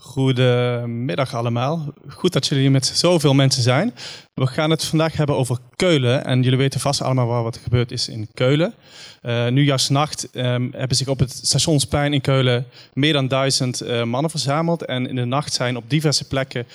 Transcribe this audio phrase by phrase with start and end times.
[0.00, 1.94] Goedemiddag allemaal.
[2.08, 3.94] Goed dat jullie hier met zoveel mensen zijn.
[4.34, 6.24] We gaan het vandaag hebben over Keulen.
[6.24, 8.74] En jullie weten vast allemaal wat er gebeurd is in Keulen.
[9.22, 14.02] Uh, nu juist um, hebben zich op het stationsplein in Keulen meer dan duizend uh,
[14.02, 14.84] mannen verzameld.
[14.84, 16.66] En in de nacht zijn op diverse plekken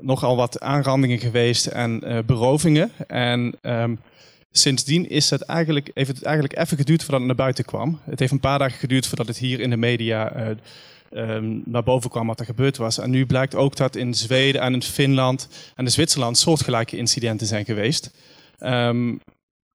[0.00, 2.92] nogal wat aanrandingen geweest en uh, berovingen.
[3.06, 4.00] En um,
[4.52, 8.00] sindsdien is het eigenlijk, heeft het eigenlijk even geduurd voordat het naar buiten kwam.
[8.04, 10.32] Het heeft een paar dagen geduurd voordat het hier in de media
[11.10, 12.98] um, naar boven kwam wat er gebeurd was.
[12.98, 17.46] En nu blijkt ook dat in Zweden en in Finland en in Zwitserland soortgelijke incidenten
[17.46, 18.10] zijn geweest.
[18.58, 19.20] Um,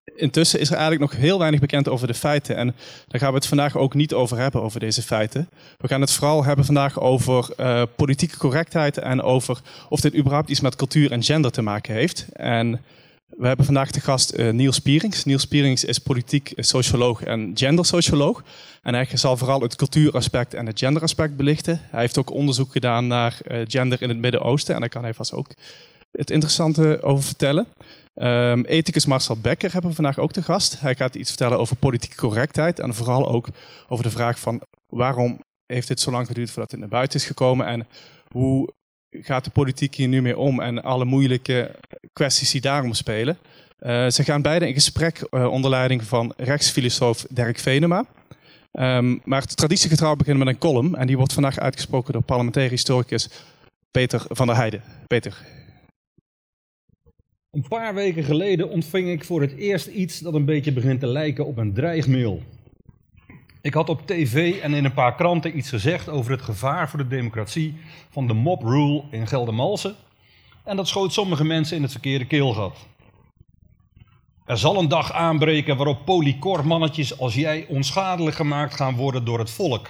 [0.04, 2.56] intussen is er eigenlijk nog heel weinig bekend over de feiten.
[2.56, 2.74] En
[3.08, 5.48] daar gaan we het vandaag ook niet over hebben, over deze feiten.
[5.78, 10.50] We gaan het vooral hebben vandaag over uh, politieke correctheid en over of dit überhaupt
[10.50, 12.26] iets met cultuur en gender te maken heeft.
[12.32, 12.80] En
[13.36, 15.24] we hebben vandaag de gast uh, Niels Spierings.
[15.24, 18.42] Niels Spierings is politiek socioloog en gendersocioloog.
[18.82, 21.80] En hij zal vooral het cultuuraspect en het genderaspect belichten.
[21.90, 24.74] Hij heeft ook onderzoek gedaan naar uh, gender in het Midden-Oosten.
[24.74, 25.48] En daar kan hij vast ook
[26.10, 27.66] het interessante over vertellen.
[28.14, 30.80] Um, ethicus Marcel Becker hebben we vandaag ook te gast.
[30.80, 32.80] Hij gaat iets vertellen over politieke correctheid.
[32.80, 33.48] En vooral ook
[33.88, 37.26] over de vraag van waarom heeft dit zo lang geduurd voordat het naar buiten is
[37.26, 37.66] gekomen.
[37.66, 37.86] En
[38.28, 38.72] hoe
[39.20, 41.74] gaat de politiek hier nu mee om en alle moeilijke
[42.12, 43.38] kwesties die daarom spelen.
[43.80, 48.06] Uh, ze gaan beide in gesprek uh, onder leiding van rechtsfilosoof Dirk Venema.
[48.72, 53.28] Um, maar traditiegetrouw beginnen met een column en die wordt vandaag uitgesproken door parlementair historicus
[53.90, 54.82] Peter van der Heijden.
[55.06, 55.44] Peter.
[57.50, 61.06] Een paar weken geleden ontving ik voor het eerst iets dat een beetje begint te
[61.06, 62.42] lijken op een dreigmail.
[63.62, 66.98] Ik had op tv en in een paar kranten iets gezegd over het gevaar voor
[66.98, 67.74] de democratie
[68.10, 69.94] van de mob rule in Geldermalsen.
[70.64, 72.76] En dat schoot sommige mensen in het verkeerde keelgat.
[74.44, 79.50] Er zal een dag aanbreken waarop polycormannetjes als jij onschadelijk gemaakt gaan worden door het
[79.50, 79.88] volk.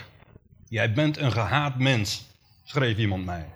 [0.69, 2.27] Jij bent een gehaat mens,
[2.65, 3.47] schreef iemand mij.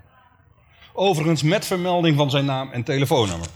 [0.92, 3.48] Overigens met vermelding van zijn naam en telefoonnummer.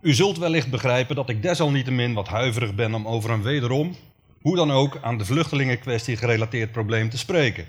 [0.00, 3.96] U zult wellicht begrijpen dat ik desalniettemin wat huiverig ben om over een wederom
[4.42, 7.66] hoe dan ook aan de vluchtelingenkwestie gerelateerd probleem te spreken.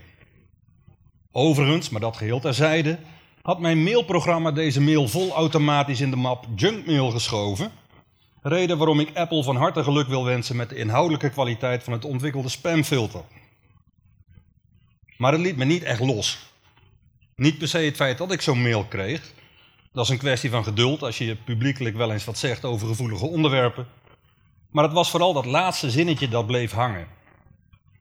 [1.31, 3.00] Overigens, maar dat geheel terzijde,
[3.41, 7.72] had mijn mailprogramma deze mail vol automatisch in de map junkmail geschoven.
[8.41, 12.06] Reden waarom ik Apple van harte geluk wil wensen met de inhoudelijke kwaliteit van het
[12.06, 13.23] ontwikkelde spamfilter.
[15.17, 16.40] Maar het liet me niet echt los.
[17.35, 19.31] Niet per se het feit dat ik zo'n mail kreeg.
[19.91, 23.25] Dat is een kwestie van geduld als je publiekelijk wel eens wat zegt over gevoelige
[23.25, 23.88] onderwerpen.
[24.73, 27.07] Maar het was vooral dat laatste zinnetje dat bleef hangen.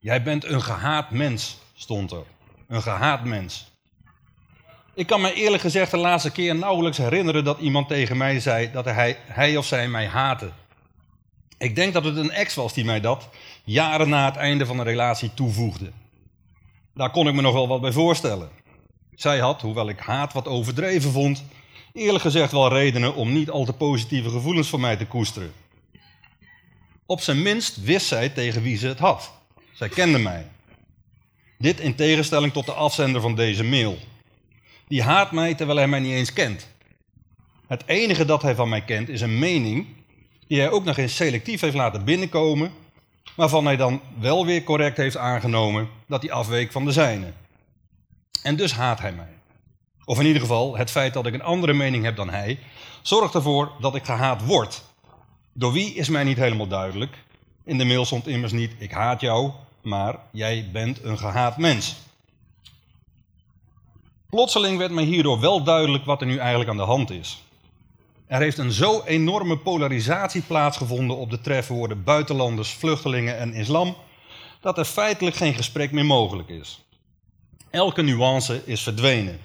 [0.01, 2.25] Jij bent een gehaat mens, stond er.
[2.69, 3.71] Een gehaat mens.
[4.95, 8.71] Ik kan me eerlijk gezegd de laatste keer nauwelijks herinneren dat iemand tegen mij zei
[8.73, 10.51] dat hij, hij of zij mij haatte.
[11.59, 13.29] Ik denk dat het een ex was die mij dat
[13.65, 15.91] jaren na het einde van de relatie toevoegde.
[16.95, 18.51] Daar kon ik me nog wel wat bij voorstellen.
[19.15, 21.45] Zij had, hoewel ik haat wat overdreven vond,
[21.93, 25.53] eerlijk gezegd wel redenen om niet al te positieve gevoelens voor mij te koesteren.
[27.13, 29.33] Op zijn minst wist zij tegen wie ze het had.
[29.73, 30.47] Zij kende mij.
[31.59, 33.99] Dit in tegenstelling tot de afzender van deze mail.
[34.89, 36.69] Die haat mij terwijl hij mij niet eens kent.
[37.67, 39.87] Het enige dat hij van mij kent is een mening
[40.47, 42.73] die hij ook nog eens selectief heeft laten binnenkomen,
[43.35, 47.33] waarvan hij dan wel weer correct heeft aangenomen dat hij afweek van de zijne.
[48.43, 49.33] En dus haat hij mij.
[50.05, 52.59] Of in ieder geval, het feit dat ik een andere mening heb dan hij,
[53.03, 54.83] zorgt ervoor dat ik gehaat word.
[55.53, 57.25] Door wie is mij niet helemaal duidelijk.
[57.65, 59.51] In de mail stond immers niet: ik haat jou,
[59.83, 61.97] maar jij bent een gehaat mens.
[64.31, 67.43] Plotseling werd mij hierdoor wel duidelijk wat er nu eigenlijk aan de hand is.
[68.27, 73.97] Er heeft een zo enorme polarisatie plaatsgevonden op de trefwoorden buitenlanders, vluchtelingen en islam,
[74.61, 76.85] dat er feitelijk geen gesprek meer mogelijk is.
[77.71, 79.41] Elke nuance is verdwenen.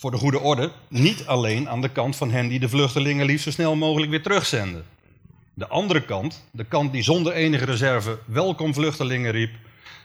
[0.00, 3.44] Voor de goede orde, niet alleen aan de kant van hen die de vluchtelingen liefst
[3.44, 4.84] zo snel mogelijk weer terugzenden.
[5.54, 9.50] De andere kant, de kant die zonder enige reserve welkom vluchtelingen riep,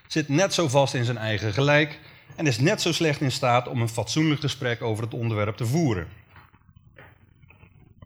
[0.06, 2.00] zit net zo vast in zijn eigen gelijk
[2.34, 5.66] en is net zo slecht in staat om een fatsoenlijk gesprek over het onderwerp te
[5.66, 6.08] voeren.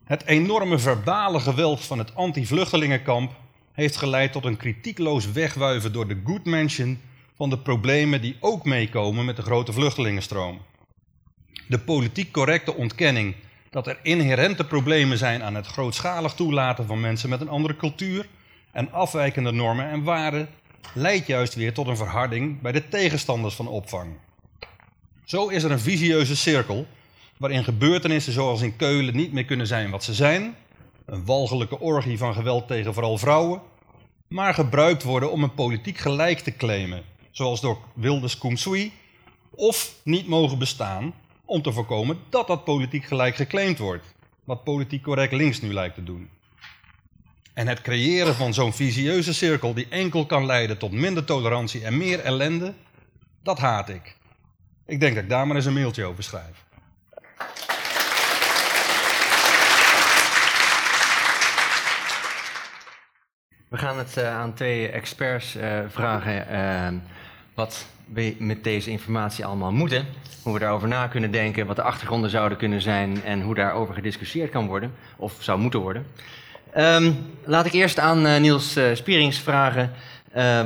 [0.05, 3.32] Het enorme verbale geweld van het anti-vluchtelingenkamp
[3.73, 7.00] heeft geleid tot een kritiekloos wegwuiven door de good mention
[7.37, 10.61] van de problemen die ook meekomen met de grote vluchtelingenstroom
[11.70, 13.34] de politiek correcte ontkenning
[13.70, 18.28] dat er inherente problemen zijn aan het grootschalig toelaten van mensen met een andere cultuur
[18.72, 20.49] en afwijkende normen en waarden,
[20.94, 24.17] leidt juist weer tot een verharding bij de tegenstanders van opvang.
[25.25, 26.87] Zo is er een visieuze cirkel
[27.37, 30.55] waarin gebeurtenissen zoals in Keulen niet meer kunnen zijn wat ze zijn,
[31.06, 33.61] een walgelijke orgie van geweld tegen vooral vrouwen,
[34.28, 38.93] maar gebruikt worden om een politiek gelijk te claimen, zoals door Wilders Koemsui
[39.50, 41.14] of niet mogen bestaan
[41.50, 44.14] om te voorkomen dat dat politiek gelijk geclaimd wordt.
[44.44, 46.31] Wat politiek correct links nu lijkt te doen.
[47.55, 51.97] En het creëren van zo'n visieuze cirkel die enkel kan leiden tot minder tolerantie en
[51.97, 52.75] meer ellende,
[53.43, 54.17] dat haat ik.
[54.87, 56.64] Ik denk dat ik daar maar eens een mailtje over schrijf.
[63.69, 67.00] We gaan het uh, aan twee experts uh, vragen uh,
[67.55, 70.06] wat we met deze informatie allemaal moeten.
[70.43, 73.94] Hoe we daarover na kunnen denken, wat de achtergronden zouden kunnen zijn en hoe daarover
[73.94, 76.06] gediscussieerd kan worden, of zou moeten worden.
[76.76, 79.93] Um, laat ik eerst aan Niels Spierings vragen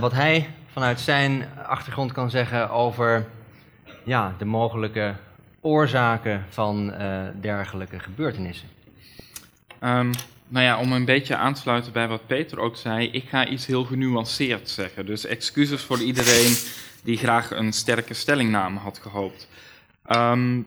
[0.01, 3.27] wat hij vanuit zijn achtergrond kan zeggen over
[4.05, 5.15] ja, de mogelijke
[5.61, 6.95] oorzaken van
[7.41, 8.69] dergelijke gebeurtenissen.
[9.81, 10.11] Um,
[10.49, 13.49] nou ja, om een beetje aan te sluiten bij wat Peter ook zei, ik ga
[13.49, 15.07] iets heel genuanceerd zeggen.
[15.07, 16.57] Dus excuses voor iedereen
[17.03, 19.49] die graag een sterke stellingname had gehoopt.
[20.11, 20.67] Um,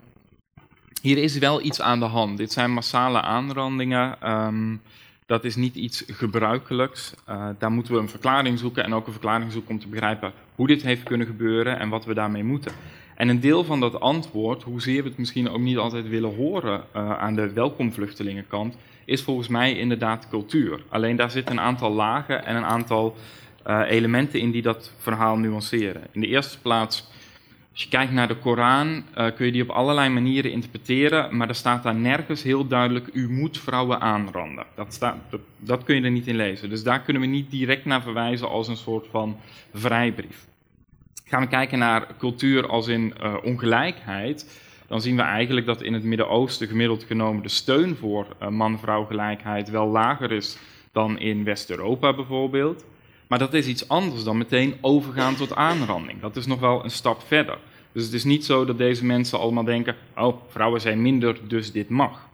[1.02, 2.38] hier is wel iets aan de hand.
[2.38, 4.32] Dit zijn massale aanrandingen.
[4.32, 4.82] Um,
[5.26, 7.14] dat is niet iets gebruikelijks.
[7.30, 10.32] Uh, daar moeten we een verklaring zoeken en ook een verklaring zoeken om te begrijpen
[10.56, 12.72] hoe dit heeft kunnen gebeuren en wat we daarmee moeten.
[13.16, 16.84] En een deel van dat antwoord, hoezeer we het misschien ook niet altijd willen horen
[16.96, 18.76] uh, aan de welkomvluchtelingenkant,
[19.08, 20.84] is volgens mij inderdaad cultuur.
[20.90, 23.16] Alleen daar zitten een aantal lagen en een aantal
[23.68, 26.04] uh, elementen in die dat verhaal nuanceren.
[26.12, 27.08] In de eerste plaats,
[27.72, 31.48] als je kijkt naar de Koran, uh, kun je die op allerlei manieren interpreteren, maar
[31.48, 34.66] er staat daar nergens heel duidelijk, u moet vrouwen aanranden.
[34.76, 35.18] Dat, staat,
[35.58, 36.70] dat, kun je er niet in lezen.
[36.70, 39.38] Dus daar kunnen we niet direct naar verwijzen als een soort van
[39.74, 40.46] vrijbrief.
[41.26, 45.94] Gaan we kijken naar cultuur als in uh, ongelijkheid, dan zien we eigenlijk dat in
[45.94, 50.58] het Midden-Oosten gemiddeld genomen de steun voor uh, man-vrouw gelijkheid wel lager is
[50.92, 52.86] dan in West-Europa bijvoorbeeld.
[53.28, 56.22] Maar dat is iets anders dan meteen overgaan tot aanranding.
[56.22, 57.58] Dat is nog wel een stap verder.
[57.92, 61.72] Dus het is niet zo dat deze mensen allemaal denken: oh, vrouwen zijn minder, dus
[61.72, 62.30] dit mag.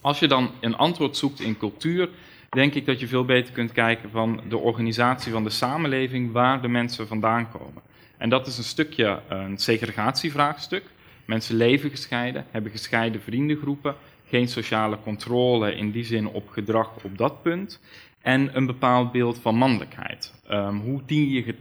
[0.00, 2.08] Als je dan een antwoord zoekt in cultuur,
[2.50, 6.62] denk ik dat je veel beter kunt kijken van de organisatie van de samenleving waar
[6.62, 7.82] de mensen vandaan komen.
[8.16, 10.84] En dat is een stukje een segregatievraagstuk.
[11.24, 13.94] Mensen leven gescheiden, hebben gescheiden vriendengroepen,
[14.28, 17.80] geen sociale controle in die zin op gedrag op dat punt.
[18.20, 20.34] En een bepaald beeld van mannelijkheid.
[20.50, 21.54] Um, hoe dien je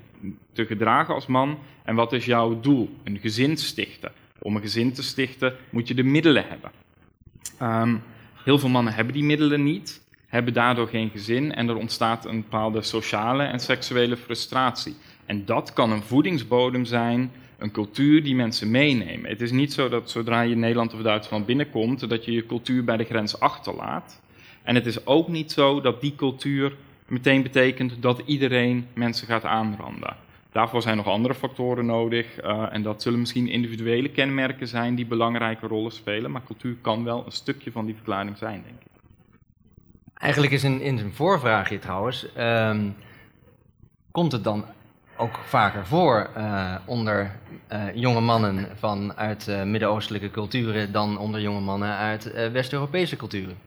[0.53, 2.89] te gedragen als man en wat is jouw doel?
[3.03, 4.11] Een gezin stichten.
[4.39, 6.71] Om een gezin te stichten moet je de middelen hebben.
[7.61, 8.03] Um,
[8.43, 12.41] heel veel mannen hebben die middelen niet, hebben daardoor geen gezin en er ontstaat een
[12.41, 14.95] bepaalde sociale en seksuele frustratie.
[15.25, 17.31] En dat kan een voedingsbodem zijn
[17.63, 19.29] een cultuur die mensen meenemen.
[19.29, 22.83] Het is niet zo dat zodra je Nederland of Duitsland binnenkomt, dat je je cultuur
[22.83, 24.21] bij de grens achterlaat.
[24.63, 26.75] En het is ook niet zo dat die cultuur
[27.07, 30.15] meteen betekent dat iedereen mensen gaat aanranden.
[30.51, 32.43] Daarvoor zijn nog andere factoren nodig.
[32.43, 36.31] Uh, en dat zullen misschien individuele kenmerken zijn die belangrijke rollen spelen.
[36.31, 39.01] Maar cultuur kan wel een stukje van die verklaring zijn, denk ik.
[40.13, 42.27] Eigenlijk is in, in zijn voorvraagje trouwens.
[42.37, 42.95] Um,
[44.11, 44.65] komt het dan
[45.17, 47.31] ook vaker voor uh, onder
[47.71, 53.57] uh, jonge mannen vanuit uh, Midden-Oostelijke culturen dan onder jonge mannen uit West-Europese culturen.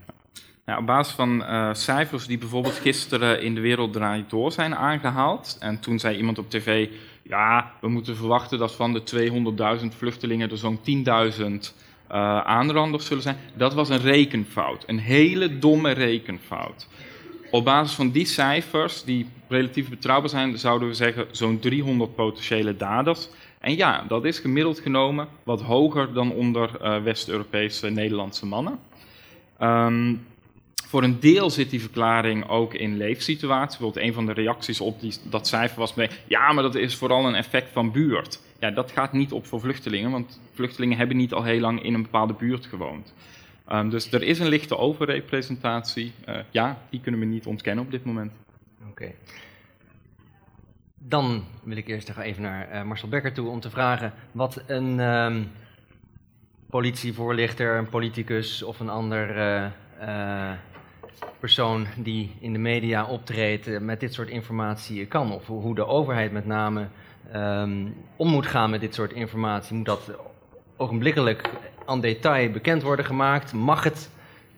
[0.65, 5.57] Nou, op basis van cijfers die bijvoorbeeld gisteren in de Wereld Draait Door zijn aangehaald.
[5.61, 6.89] En toen zei iemand op tv,
[7.23, 9.03] ja, we moeten verwachten dat van de
[9.81, 11.45] 200.000 vluchtelingen er zo'n 10.000
[12.45, 13.37] aanranders zullen zijn.
[13.55, 16.87] Dat was een rekenfout, een hele domme rekenfout.
[17.51, 22.77] Op basis van die cijfers, die relatief betrouwbaar zijn, zouden we zeggen zo'n 300 potentiële
[22.77, 23.29] daders.
[23.61, 28.79] En ja, dat is gemiddeld genomen wat hoger dan onder uh, West-Europese Nederlandse mannen.
[29.61, 30.27] Um,
[30.87, 33.79] voor een deel zit die verklaring ook in leefsituatie.
[33.79, 36.95] Bijvoorbeeld een van de reacties op die, dat cijfer was mee, ja, maar dat is
[36.95, 38.41] vooral een effect van buurt.
[38.61, 41.95] Ja, dat gaat niet op voor vluchtelingen, want vluchtelingen hebben niet al heel lang in
[41.95, 43.15] een bepaalde buurt gewoond.
[43.73, 46.13] Um, dus er is een lichte overrepresentatie.
[46.29, 48.33] Uh, ja, die kunnen we niet ontkennen op dit moment.
[48.91, 49.13] Oké.
[50.99, 55.01] Dan wil ik eerst even naar uh, Marcel Becker toe om te vragen wat een
[55.01, 55.51] um,
[56.71, 59.37] politievoorlichter, een politicus of een ander
[60.01, 60.53] uh,
[61.39, 65.33] persoon die in de media optreedt met dit soort informatie kan.
[65.33, 66.89] Of hoe de overheid met name
[67.35, 69.77] um, om moet gaan met dit soort informatie.
[69.77, 70.11] Moet dat
[70.77, 71.51] ogenblikkelijk
[71.87, 73.53] aan detail bekend worden gemaakt?
[73.53, 74.09] Mag het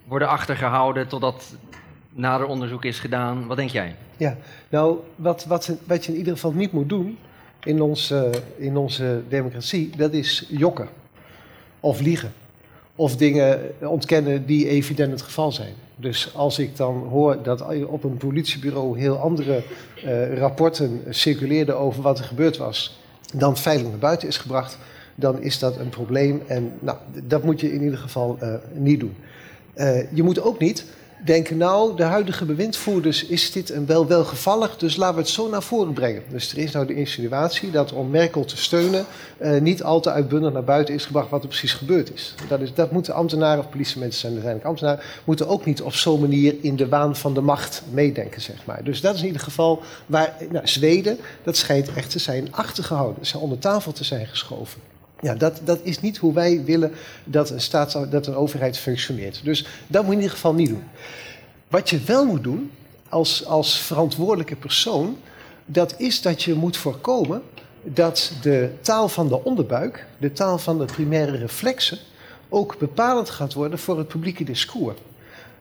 [0.04, 1.56] worden achtergehouden totdat
[2.11, 3.47] nader onderzoek is gedaan?
[3.47, 3.94] Wat denk jij?
[4.16, 4.37] Ja,
[4.68, 7.18] nou, wat, wat, wat je in ieder geval niet moet doen
[7.64, 8.23] in, ons, uh,
[8.56, 10.88] in onze democratie, dat is jokken.
[11.80, 12.32] Of liegen.
[12.94, 15.75] Of dingen ontkennen die evident het geval zijn.
[15.97, 19.62] Dus als ik dan hoor dat op een politiebureau heel andere
[20.04, 23.00] uh, rapporten circuleerden over wat er gebeurd was,
[23.35, 24.78] dan veilig naar buiten is gebracht,
[25.19, 26.43] dan is dat een probleem.
[26.47, 29.17] En nou, dat moet je in ieder geval uh, niet doen.
[29.77, 30.85] Uh, je moet ook niet
[31.25, 35.49] denken, nou, de huidige bewindvoerders is dit een wel welgevallig, dus laten we het zo
[35.49, 36.23] naar voren brengen.
[36.31, 39.05] Dus er is nou de insinuatie dat om Merkel te steunen
[39.41, 42.35] uh, niet al te uitbundig naar buiten is gebracht wat er precies gebeurd is.
[42.49, 46.21] Dat, is, dat moeten ambtenaren of politiemensen zijn, uiteindelijk ambtenaren, moeten ook niet op zo'n
[46.21, 48.85] manier in de waan van de macht meedenken, zeg maar.
[48.85, 53.27] Dus dat is in ieder geval waar, nou, Zweden, dat schijnt echt te zijn achtergehouden,
[53.27, 54.81] ze onder tafel te zijn geschoven.
[55.21, 56.93] Ja, dat, dat is niet hoe wij willen
[57.25, 59.41] dat een, staat, dat een overheid functioneert.
[59.45, 60.85] Dus dat moet je in ieder geval niet doen.
[61.69, 62.71] Wat je wel moet doen
[63.09, 65.17] als, als verantwoordelijke persoon,
[65.67, 67.43] dat is dat je moet voorkomen
[67.83, 71.99] dat de taal van de onderbuik, de taal van de primaire reflexen,
[72.49, 74.97] ook bepalend gaat worden voor het publieke discours.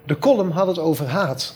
[0.05, 1.55] De column had het over haat.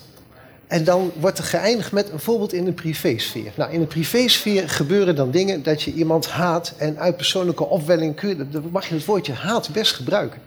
[0.71, 3.51] En dan wordt er geëindigd met een voorbeeld in de privésfeer.
[3.55, 8.15] Nou, in de privésfeer gebeuren dan dingen dat je iemand haat en uit persoonlijke opwelling
[8.15, 10.41] kun je, mag je het woordje haat best gebruiken.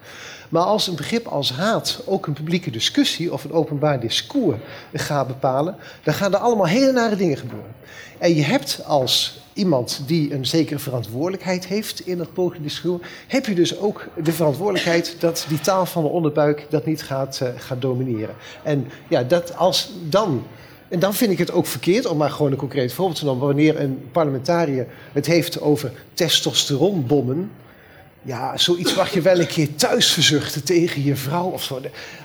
[0.48, 4.58] Maar als een begrip als haat ook een publieke discussie of een openbaar discours
[4.92, 7.74] gaat bepalen, dan gaan er allemaal hele nare dingen gebeuren.
[8.18, 13.46] En je hebt als iemand die een zekere verantwoordelijkheid heeft in het politieke discours, heb
[13.46, 17.48] je dus ook de verantwoordelijkheid dat die taal van de onderbuik dat niet gaat, uh,
[17.56, 18.34] gaat domineren.
[18.62, 20.42] En ja, dat als dan.
[20.88, 23.40] En dan vind ik het ook verkeerd, om maar gewoon een concreet voorbeeld te nemen,
[23.40, 27.50] wanneer een parlementariër het heeft over testosteronbommen,
[28.24, 31.80] ja, zoiets mag je wel een keer thuis verzuchten tegen je vrouw of zo.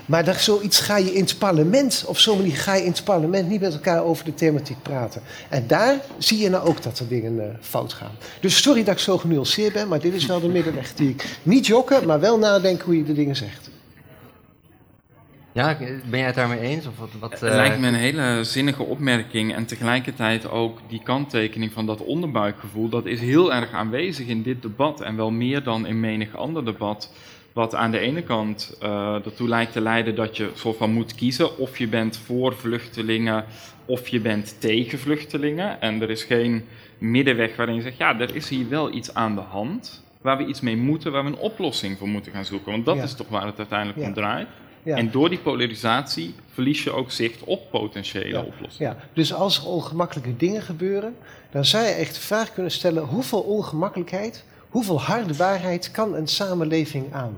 [0.05, 3.03] Maar dat, zoiets ga je in het parlement, op zo'n manier ga je in het
[3.03, 5.21] parlement niet met elkaar over de thematiek praten.
[5.49, 8.11] En daar zie je nou ook dat er dingen uh, fout gaan.
[8.41, 11.25] Dus sorry dat ik zo genuanceerd ben, maar dit is wel de middenweg die ik
[11.43, 13.69] niet jokken, maar wel nadenken hoe je de dingen zegt.
[15.59, 15.77] Ja,
[16.09, 16.87] ben jij het daarmee eens?
[16.87, 21.71] Of wat, wat, Het lijkt me een hele zinnige opmerking en tegelijkertijd ook die kanttekening
[21.71, 25.85] van dat onderbuikgevoel, dat is heel erg aanwezig in dit debat en wel meer dan
[25.85, 27.13] in menig ander debat.
[27.53, 31.15] Wat aan de ene kant uh, ertoe lijkt te leiden dat je soort van moet
[31.15, 33.45] kiezen of je bent voor vluchtelingen
[33.85, 35.81] of je bent tegen vluchtelingen.
[35.81, 36.65] En er is geen
[36.97, 40.45] middenweg waarin je zegt, ja, er is hier wel iets aan de hand waar we
[40.45, 42.71] iets mee moeten, waar we een oplossing voor moeten gaan zoeken.
[42.71, 43.03] Want dat ja.
[43.03, 44.07] is toch waar het uiteindelijk ja.
[44.07, 44.47] om draait.
[44.83, 44.95] Ja.
[44.95, 48.41] En door die polarisatie verlies je ook zicht op potentiële ja.
[48.41, 48.91] oplossingen.
[48.91, 49.03] Ja.
[49.13, 51.15] Dus als er ongemakkelijke dingen gebeuren,
[51.51, 56.27] dan zou je echt de vraag kunnen stellen: hoeveel ongemakkelijkheid, hoeveel harde waarheid kan een
[56.27, 57.37] samenleving aan?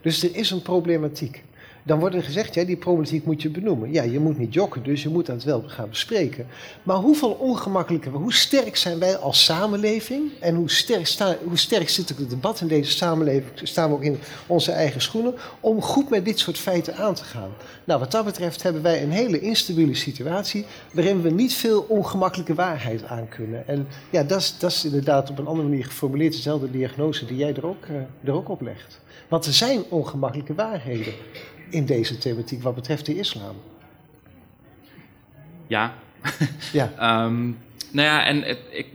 [0.00, 1.42] Dus er is een problematiek.
[1.82, 3.92] Dan wordt er gezegd, ja, die problematiek moet je benoemen.
[3.92, 6.46] Ja, je moet niet jokken, dus je moet dat wel gaan bespreken.
[6.82, 10.30] Maar hoeveel ongemakkelijke, hoe sterk zijn wij als samenleving?
[10.40, 13.50] En hoe sterk, sta, hoe sterk zit het debat in deze samenleving?
[13.54, 15.34] Staan we ook in onze eigen schoenen?
[15.60, 17.50] Om goed met dit soort feiten aan te gaan.
[17.84, 20.66] Nou, wat dat betreft hebben wij een hele instabiele situatie.
[20.92, 23.68] waarin we niet veel ongemakkelijke waarheid aan kunnen.
[23.68, 27.36] En ja, dat is, dat is inderdaad op een andere manier geformuleerd dezelfde diagnose die
[27.36, 29.00] jij er ook, uh, er ook op legt.
[29.28, 31.12] Want er zijn ongemakkelijke waarheden
[31.72, 33.56] in deze thematiek wat betreft de islam.
[35.66, 35.94] Ja.
[36.72, 37.24] ja.
[37.24, 37.58] um,
[37.90, 38.86] nou ja, en het, ik,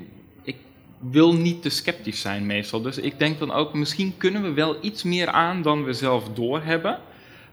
[0.43, 0.55] ik
[0.99, 2.81] wil niet te sceptisch zijn meestal.
[2.81, 6.29] Dus ik denk dan ook, misschien kunnen we wel iets meer aan dan we zelf
[6.33, 6.99] doorhebben.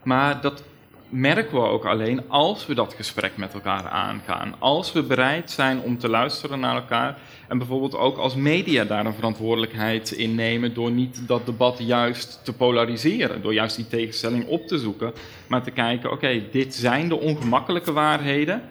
[0.03, 0.63] Maar dat
[1.09, 4.55] merken we ook alleen als we dat gesprek met elkaar aangaan.
[4.59, 7.17] Als we bereid zijn om te luisteren naar elkaar.
[7.47, 10.73] En bijvoorbeeld ook als media daar een verantwoordelijkheid in nemen.
[10.73, 13.41] door niet dat debat juist te polariseren.
[13.41, 15.13] Door juist die tegenstelling op te zoeken.
[15.47, 18.61] Maar te kijken: oké, dit zijn de ongemakkelijke waarheden.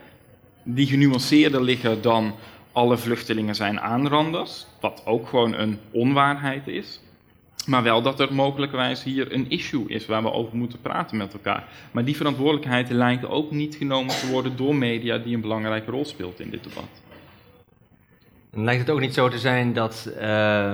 [0.66, 2.34] die genuanceerder liggen dan
[2.72, 4.66] alle vluchtelingen zijn aanranders.
[4.80, 7.00] Wat ook gewoon een onwaarheid is.
[7.66, 11.32] Maar wel dat er mogelijkwijs hier een issue is waar we over moeten praten met
[11.32, 11.64] elkaar.
[11.90, 16.04] Maar die verantwoordelijkheid lijkt ook niet genomen te worden door media die een belangrijke rol
[16.04, 17.02] speelt in dit debat.
[18.50, 20.72] Dan lijkt het ook niet zo te zijn dat uh,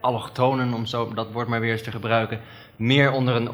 [0.00, 2.40] allochtonen, om zo dat woord maar weer eens te gebruiken,
[2.76, 3.50] meer onder een,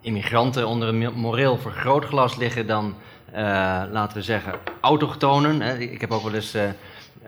[0.00, 2.94] immigranten onder een moreel vergrootglas liggen dan,
[3.30, 3.36] uh,
[3.90, 5.80] laten we zeggen, autochtonen.
[5.80, 6.54] Ik heb ook wel eens...
[6.54, 6.62] Uh,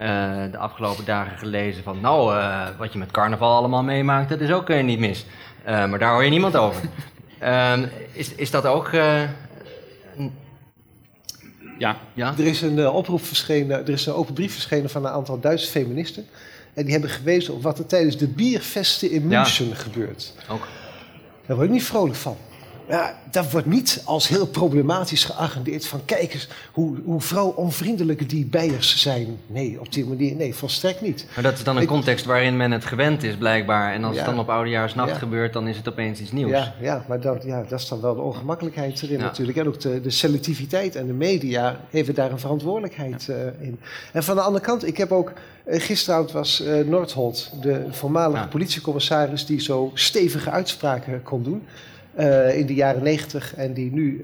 [0.01, 4.39] uh, de afgelopen dagen gelezen van, nou, uh, wat je met carnaval allemaal meemaakt, dat
[4.39, 5.25] is ook uh, niet mis.
[5.65, 6.83] maar daar hoor je niemand over.
[7.39, 8.89] Ehm, is, is dat ook...
[11.77, 11.97] ja.
[12.13, 12.33] ja.
[12.37, 15.71] Er is een oproep verschenen, er is een open brief verschenen van een aantal Duitse
[15.71, 16.25] feministen.
[16.73, 19.75] En die hebben gewezen op wat er tijdens de biervesten in München ja.
[19.75, 20.33] gebeurt.
[20.49, 20.67] Ook.
[21.45, 22.37] Daar word ik niet vrolijk van.
[22.89, 28.45] Ja, dat wordt niet als heel problematisch geagendeerd van kijk eens hoe, hoe vrouwonvriendelijk die
[28.45, 29.37] bijers zijn.
[29.47, 31.25] Nee, op die manier, nee, volstrekt niet.
[31.35, 33.93] Maar dat is dan een Ik- context waarin men het gewend is, blijkbaar.
[33.93, 34.21] En als Ja.
[34.21, 35.15] het dan op oudejaarsnacht Ja.
[35.17, 36.49] gebeurt, dan is het opeens iets nieuws.
[36.51, 39.57] Ja, ja maar dat, ja, dat is dan wel de ongemakkelijkheid erin natuurlijk.
[39.57, 43.79] En ook de, de selectiviteit en de media hebben daar een verantwoordelijkheid eh, in.
[44.13, 45.33] En van de andere kant, ik heb ook...
[45.65, 49.45] eh, gisteravond was Noordholt, de voormalige politiecommissaris...
[49.45, 51.63] die zo stevige uitspraken kon doen
[52.15, 53.55] eh, in de jaren negentig...
[53.55, 54.21] en die nu,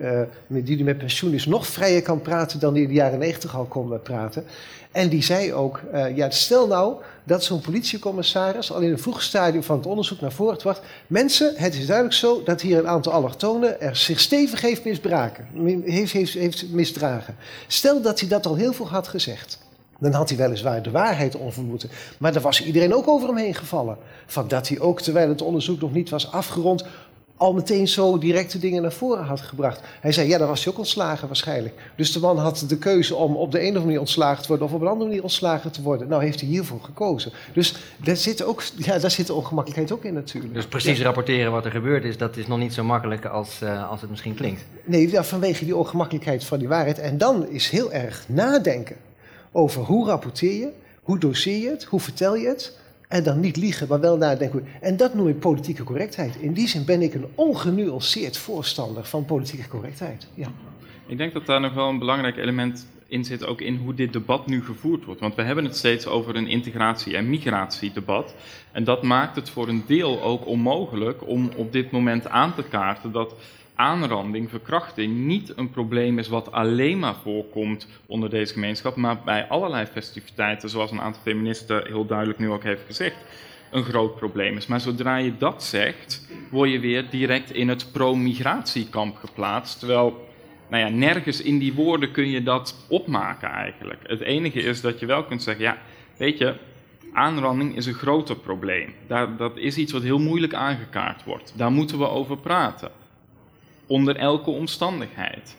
[0.47, 2.59] met- die met pensioen is, nog vrijer kan praten...
[2.59, 4.45] dan die in de jaren negentig al kon praten.
[4.91, 8.71] En die zei ook, eh, ja, stel nou dat zo'n politiecommissaris...
[8.71, 10.81] al in een vroeg stadium van het onderzoek naar voren bracht...
[11.07, 15.47] Mensen, het is duidelijk zo dat hier een aantal allochtonen er zich stevig heeft misbraken,
[15.53, 17.35] mi- heeft, heeft, heeft misdragen.
[17.67, 19.59] Stel dat hij dat al heel vroeg had gezegd.
[19.99, 21.89] Dan had hij weliswaar de waarheid onvermoeden.
[22.17, 23.97] Maar daar was iedereen ook over hem heen gevallen.
[24.25, 26.85] Van dat hij ook, terwijl het onderzoek nog niet was afgerond,
[27.41, 29.81] al meteen zo directe dingen naar voren had gebracht.
[30.01, 31.75] Hij zei, ja, dan was hij ook ontslagen waarschijnlijk.
[31.95, 34.47] Dus de man had de keuze om op de een of andere manier ontslagen te
[34.47, 34.67] worden...
[34.67, 36.07] of op een andere manier ontslagen te worden.
[36.07, 37.31] Nou heeft hij hiervoor gekozen.
[37.53, 40.53] Dus daar zit, ook, ja, daar zit de ongemakkelijkheid ook in natuurlijk.
[40.53, 43.89] Dus precies rapporteren wat er gebeurd is, dat is nog niet zo makkelijk als, eh,
[43.89, 44.61] als het misschien klinkt.
[44.83, 46.99] Nee, ja, vanwege die ongemakkelijkheid van die waarheid.
[46.99, 48.95] En dan is heel erg nadenken
[49.51, 50.69] over hoe rapporteer je,
[51.03, 52.79] hoe doseer je het, hoe vertel je het.
[53.11, 54.67] En dan niet liegen, maar wel nadenken.
[54.81, 56.35] En dat noem ik politieke correctheid.
[56.35, 60.27] In die zin ben ik een ongenuanceerd voorstander van politieke correctheid.
[60.33, 60.47] Ja.
[61.05, 64.13] Ik denk dat daar nog wel een belangrijk element in zit, ook in hoe dit
[64.13, 65.21] debat nu gevoerd wordt.
[65.21, 68.35] Want we hebben het steeds over een integratie- en migratiedebat.
[68.71, 72.63] En dat maakt het voor een deel ook onmogelijk om op dit moment aan te
[72.63, 73.35] kaarten dat
[73.81, 79.47] aanranding, verkrachting niet een probleem is wat alleen maar voorkomt onder deze gemeenschap, maar bij
[79.47, 83.15] allerlei festiviteiten, zoals een aantal feministen heel duidelijk nu ook heeft gezegd,
[83.71, 84.67] een groot probleem is.
[84.67, 89.79] Maar zodra je dat zegt, word je weer direct in het pro-migratiekamp geplaatst.
[89.79, 90.27] Terwijl,
[90.69, 93.99] nou ja, nergens in die woorden kun je dat opmaken eigenlijk.
[94.03, 95.77] Het enige is dat je wel kunt zeggen, ja,
[96.17, 96.53] weet je,
[97.13, 98.93] aanranding is een groter probleem.
[99.07, 101.53] Daar, dat is iets wat heel moeilijk aangekaart wordt.
[101.55, 103.00] Daar moeten we over praten.
[103.91, 105.55] Onder elke omstandigheid.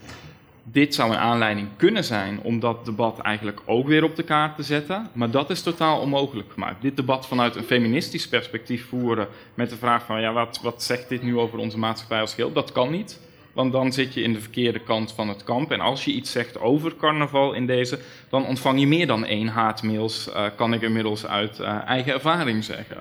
[0.65, 4.57] Dit zou een aanleiding kunnen zijn om dat debat eigenlijk ook weer op de kaart
[4.57, 6.83] te zetten, maar dat is totaal onmogelijk gemaakt.
[6.83, 11.09] Dit debat vanuit een feministisch perspectief voeren met de vraag van ja, wat, wat zegt
[11.09, 13.21] dit nu over onze maatschappij als geheel, dat kan niet.
[13.53, 15.73] Want dan zit je in de verkeerde kant van het kamp.
[15.73, 19.47] En als je iets zegt over carnaval in deze, dan ontvang je meer dan één
[19.49, 22.97] haatmails, eh, kan ik inmiddels uit eh, eigen ervaring zeggen.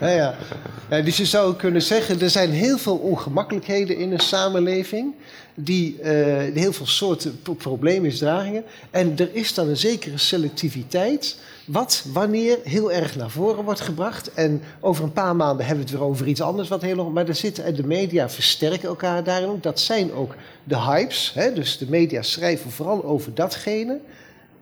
[0.00, 1.00] Ja, ja.
[1.02, 5.14] Dus je zou kunnen zeggen, er zijn heel veel ongemakkelijkheden in een samenleving.
[5.54, 8.64] Die eh, heel veel soorten pro- probleemmisdragingen.
[8.90, 11.38] En er is dan een zekere selectiviteit.
[11.68, 14.34] Wat wanneer heel erg naar voren wordt gebracht.
[14.34, 16.68] En over een paar maanden hebben we het weer over iets anders.
[16.68, 19.62] Wat heel maar er en de media versterken elkaar daarin ook.
[19.62, 21.32] Dat zijn ook de hypes.
[21.34, 21.52] Hè?
[21.52, 24.00] Dus de media schrijven vooral over datgene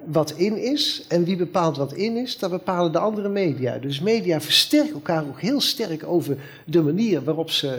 [0.06, 1.04] wat in is.
[1.08, 3.78] En wie bepaalt wat in is, dat bepalen de andere media.
[3.78, 7.74] Dus media versterken elkaar ook heel sterk over de manier waarop ze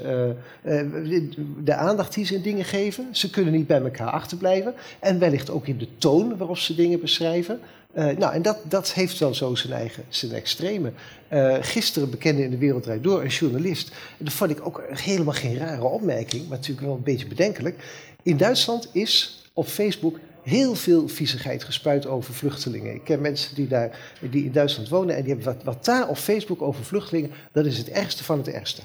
[0.64, 1.24] eh, eh,
[1.64, 3.08] de aandacht die ze in dingen geven.
[3.12, 4.74] Ze kunnen niet bij elkaar achterblijven.
[5.00, 7.60] En wellicht ook in de toon waarop ze dingen beschrijven.
[7.98, 10.92] Eh, nou, en dat, dat heeft wel zo zijn eigen zijn extreme.
[11.28, 13.90] Eh, gisteren bekende in de Wereld Draait Door een journalist.
[13.90, 17.84] En dat vond ik ook helemaal geen rare opmerking, maar natuurlijk wel een beetje bedenkelijk.
[18.24, 22.94] In Duitsland is op Facebook heel veel viezigheid gespuit over vluchtelingen.
[22.94, 26.08] Ik ken mensen die, daar, die in Duitsland wonen en die hebben wat, wat daar
[26.08, 28.82] op Facebook over vluchtelingen, dat is het ergste van het ergste.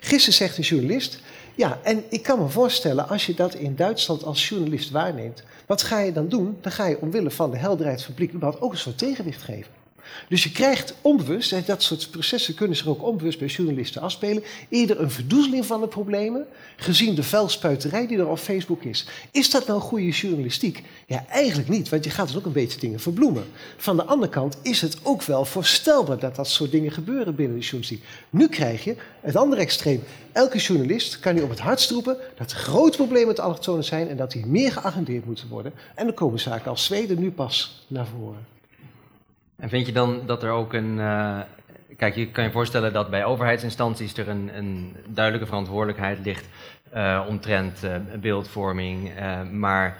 [0.00, 1.20] Gisteren zegt een journalist,
[1.56, 5.82] ja, en ik kan me voorstellen als je dat in Duitsland als journalist waarneemt, wat
[5.82, 6.58] ga je dan doen?
[6.60, 9.72] Dan ga je omwille van de helderheid van publiek ook een soort tegenwicht geven.
[10.28, 14.42] Dus je krijgt onbewust, en dat soort processen kunnen zich ook onbewust bij journalisten afspelen,
[14.68, 19.06] eerder een verdoezeling van de problemen, gezien de vuilspuiterij die er op Facebook is.
[19.30, 20.82] Is dat nou goede journalistiek?
[21.06, 23.44] Ja, eigenlijk niet, want je gaat dus ook een beetje dingen verbloemen.
[23.76, 27.56] Van de andere kant is het ook wel voorstelbaar dat dat soort dingen gebeuren binnen
[27.56, 28.04] de journalistiek.
[28.30, 30.02] Nu krijg je het andere extreem.
[30.32, 34.08] Elke journalist kan nu op het hardst roepen dat er grote problemen met allochtonen zijn
[34.08, 35.72] en dat die meer geagendeerd moeten worden.
[35.94, 38.55] En dan komen zaken als Zweden nu pas naar voren.
[39.56, 41.00] En vind je dan dat er ook een.
[41.00, 41.38] eh,
[41.96, 46.48] kijk, je kan je voorstellen dat bij overheidsinstanties er een, een duidelijke verantwoordelijkheid ligt
[46.90, 47.90] eh, omtrent eh,
[48.20, 49.10] beeldvorming.
[49.52, 49.96] maar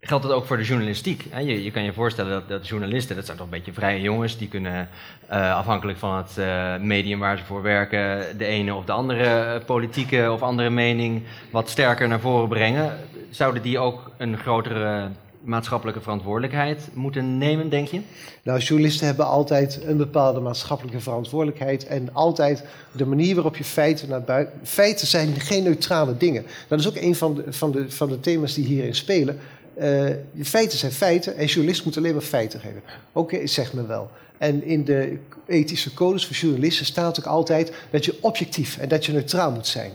[0.00, 1.24] geldt dat ook voor de journalistiek?
[1.30, 1.40] Hè?
[1.40, 4.38] Je, je kan je voorstellen dat, dat journalisten, dat zijn toch een beetje vrije jongens,
[4.38, 4.88] die kunnen
[5.28, 6.36] afhankelijk van het
[6.82, 11.68] medium waar ze voor werken, de ene of de andere politieke of andere mening wat
[11.68, 12.92] sterker naar voren brengen.
[13.30, 15.08] Zouden die ook een grotere
[15.44, 18.00] maatschappelijke verantwoordelijkheid moeten nemen, denk je?
[18.42, 21.86] Nou, journalisten hebben altijd een bepaalde maatschappelijke verantwoordelijkheid.
[21.86, 24.60] En altijd de manier waarop je feiten naar buiten.
[24.62, 26.46] Feiten zijn geen neutrale dingen.
[26.68, 29.38] Dat is ook een van de, van de, van de thema's die hierin spelen.
[29.78, 30.10] Uh,
[30.42, 32.82] feiten zijn feiten en journalist moet alleen maar feiten geven.
[33.12, 34.10] Oké, okay, zegt men wel.
[34.38, 39.06] En in de ethische codes voor journalisten staat ook altijd dat je objectief en dat
[39.06, 39.92] je neutraal moet zijn.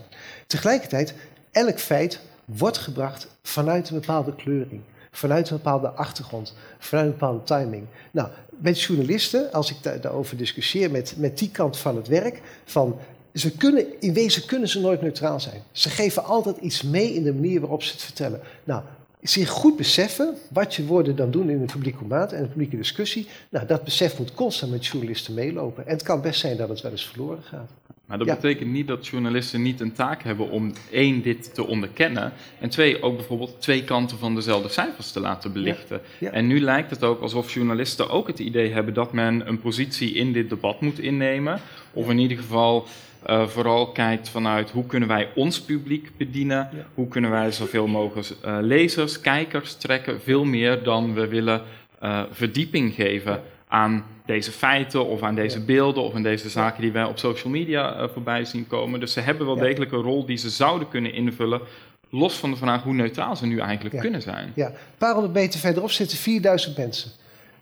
[0.47, 1.13] Tegelijkertijd,
[1.51, 7.43] elk feit wordt gebracht vanuit een bepaalde kleuring, vanuit een bepaalde achtergrond, vanuit een bepaalde
[7.43, 7.85] timing.
[8.11, 12.99] Nou, met journalisten, als ik daarover discussieer met, met die kant van het werk, van
[13.33, 15.61] ze kunnen, in wezen kunnen ze nooit neutraal zijn.
[15.71, 18.41] Ze geven altijd iets mee in de manier waarop ze het vertellen.
[18.63, 18.83] Nou,
[19.21, 22.77] zich goed beseffen wat je woorden dan doen in een publieke maat en een publieke
[22.77, 23.27] discussie.
[23.49, 25.85] Nou, dat besef moet constant met journalisten meelopen.
[25.85, 27.71] En het kan best zijn dat het wel eens verloren gaat.
[28.09, 32.33] Maar dat betekent niet dat journalisten niet een taak hebben om één, dit te onderkennen.
[32.59, 36.01] En twee, ook bijvoorbeeld twee kanten van dezelfde cijfers te laten belichten.
[36.19, 40.13] En nu lijkt het ook alsof journalisten ook het idee hebben dat men een positie
[40.13, 41.59] in dit debat moet innemen.
[41.93, 42.87] Of in ieder geval
[43.29, 48.29] uh, vooral kijkt vanuit hoe kunnen wij ons publiek bedienen, hoe kunnen wij zoveel mogelijk
[48.45, 51.61] uh, lezers, kijkers trekken, veel meer dan we willen
[52.03, 53.41] uh, verdieping geven
[53.71, 57.51] aan deze feiten of aan deze beelden of aan deze zaken die wij op social
[57.51, 58.99] media voorbij zien komen.
[58.99, 61.61] Dus ze hebben wel degelijk een rol die ze zouden kunnen invullen,
[62.09, 64.51] los van de vraag hoe neutraal ze nu eigenlijk kunnen zijn.
[64.55, 67.11] Ja, een paar honderd meter verderop zitten 4000 mensen.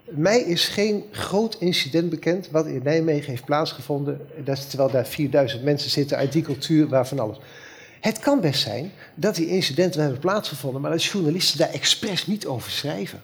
[0.10, 5.64] Mij is geen groot incident bekend wat in Nijmegen heeft plaatsgevonden, dat, terwijl daar 4000
[5.64, 7.38] mensen zitten uit die cultuur waarvan alles.
[8.00, 12.46] Het kan best zijn dat die incidenten hebben plaatsgevonden, maar dat journalisten daar expres niet
[12.46, 13.22] over schrijven.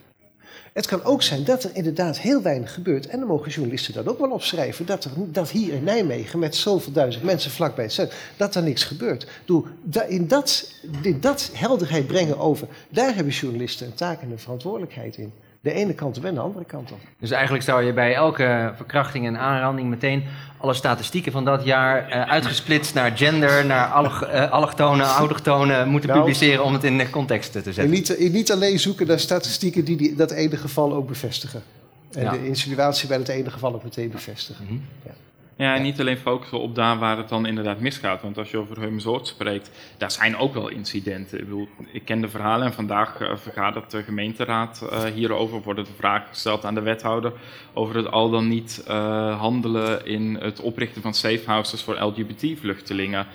[0.73, 3.07] Het kan ook zijn dat er inderdaad heel weinig gebeurt.
[3.07, 4.85] En dan mogen journalisten dat ook wel opschrijven.
[4.85, 8.63] Dat, er, dat hier in Nijmegen met zoveel duizend mensen vlakbij het centrum, dat er
[8.63, 9.27] niks gebeurt.
[9.45, 9.65] Doe,
[10.07, 15.17] in, dat, in dat helderheid brengen over, daar hebben journalisten een taak en een verantwoordelijkheid
[15.17, 15.33] in
[15.63, 16.99] de ene kant op en de andere kant op.
[17.19, 20.23] Dus eigenlijk zou je bij elke verkrachting en aanranding meteen
[20.57, 26.09] alle statistieken van dat jaar uh, uitgesplitst naar gender, naar alloch, uh, allochtonen, autochtonen moeten
[26.09, 27.83] nou, publiceren om het in de context te zetten.
[27.83, 31.63] En niet, niet alleen zoeken naar statistieken die, die dat ene geval ook bevestigen.
[32.11, 34.63] En de insinuatie bij het ene geval ook meteen bevestigen.
[34.63, 34.85] Mm -hmm.
[35.05, 35.11] ja.
[35.55, 38.21] Ja, en niet alleen focussen op daar waar het dan inderdaad misgaat.
[38.21, 41.37] Want als je over Heumensoort spreekt, daar zijn ook wel incidenten.
[41.39, 45.61] Ik, bedoel, ik ken de verhalen en vandaag uh, vergadert de gemeenteraad uh, hierover.
[45.61, 47.33] Worden de vragen gesteld aan de wethouder
[47.73, 53.27] over het al dan niet uh, handelen in het oprichten van safe houses voor LGBT-vluchtelingen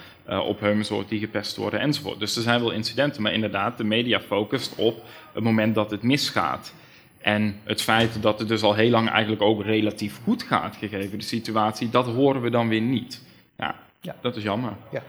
[0.46, 2.18] op Heumensoort die gepest worden enzovoort.
[2.18, 5.02] Dus er zijn wel incidenten, maar inderdaad, de media focust op
[5.32, 6.72] het moment dat het misgaat.
[7.20, 11.18] En het feit dat het dus al heel lang eigenlijk ook relatief goed gaat, gegeven
[11.18, 13.22] de situatie, dat horen we dan weer niet.
[13.56, 14.16] Ja, ja.
[14.20, 14.72] dat is jammer.
[14.90, 15.02] Ja.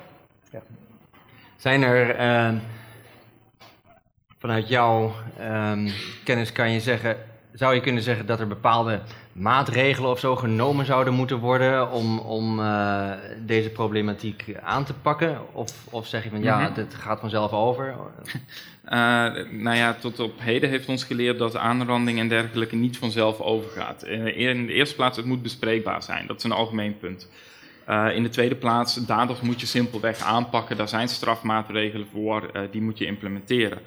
[0.52, 0.62] ja.
[1.58, 2.60] Zijn er uh,
[4.38, 5.92] vanuit jouw uh,
[6.24, 7.18] kennis kan je zeggen,
[7.54, 12.20] zou je kunnen zeggen dat er bepaalde maatregelen of zo genomen zouden moeten worden om,
[12.20, 13.12] om uh,
[13.46, 15.38] deze problematiek aan te pakken?
[15.52, 17.96] Of, of zeg je van ja, mm dit gaat vanzelf over?
[18.90, 18.96] Uh,
[19.50, 24.04] nou ja, tot op heden heeft ons geleerd dat aanranding en dergelijke niet vanzelf overgaat.
[24.04, 26.28] In de eerste plaats, het moet bespreekbaar zijn.
[26.28, 27.30] Dat is een algemeen punt.
[27.90, 30.78] Uh, in de tweede plaats, daders moet je simpelweg aanpakken.
[30.78, 33.80] Daar zijn strafmaatregelen voor, die moet je implementeren.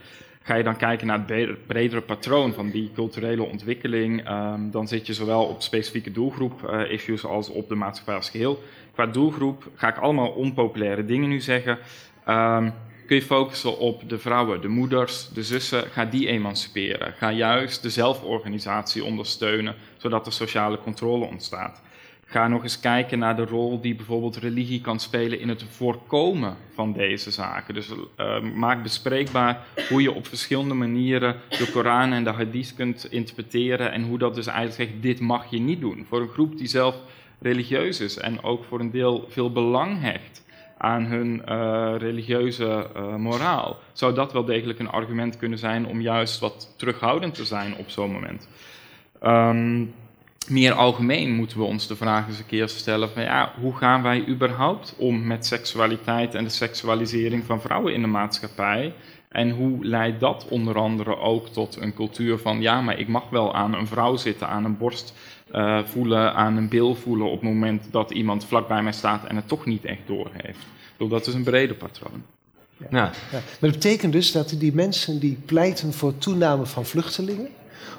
[0.43, 5.07] Ga je dan kijken naar het bredere patroon van die culturele ontwikkeling, um, dan zit
[5.07, 8.62] je zowel op specifieke doelgroep-issues als op de maatschappij als geheel.
[8.93, 11.79] Qua doelgroep ga ik allemaal onpopulaire dingen nu zeggen.
[12.29, 12.73] Um,
[13.07, 15.85] kun je focussen op de vrouwen, de moeders, de zussen.
[15.91, 17.12] Ga die emanciperen.
[17.12, 21.83] Ga juist de zelforganisatie ondersteunen, zodat er sociale controle ontstaat.
[22.25, 26.57] Ga nog eens kijken naar de rol die bijvoorbeeld religie kan spelen in het voorkomen
[26.75, 27.75] van deze zaken.
[27.75, 33.07] Dus uh, maak bespreekbaar hoe je op verschillende manieren de Koran en de Hadith kunt
[33.11, 36.07] interpreteren en hoe dat dus eigenlijk zegt, dit mag je niet doen.
[36.09, 36.97] Voor een groep die zelf
[37.41, 40.43] religieus is en ook voor een deel veel belang hecht
[40.83, 46.01] aan hun uh, religieuze uh, moraal, zou dat wel degelijk een argument kunnen zijn om
[46.01, 48.49] juist wat terughoudend te zijn op zo'n moment.
[49.23, 49.95] Um,
[50.49, 54.03] meer algemeen moeten we ons de vraag eens een keer stellen van ja, hoe gaan
[54.03, 58.95] wij überhaupt om met seksualiteit en de seksualisering van vrouwen in de maatschappij?
[59.29, 63.29] En hoe leidt dat onder andere ook tot een cultuur van ja, maar ik mag
[63.31, 65.14] wel aan een vrouw zitten, aan een borst
[65.53, 69.25] uh, voelen, aan een bil voelen op het moment dat iemand vlak bij mij staat
[69.25, 70.67] en het toch niet echt doorheeft.
[70.97, 72.23] Dus dat is een breder patroon.
[72.77, 72.87] Ja.
[72.91, 73.11] Ja.
[73.31, 77.49] Maar dat betekent dus dat die mensen die pleiten voor toename van vluchtelingen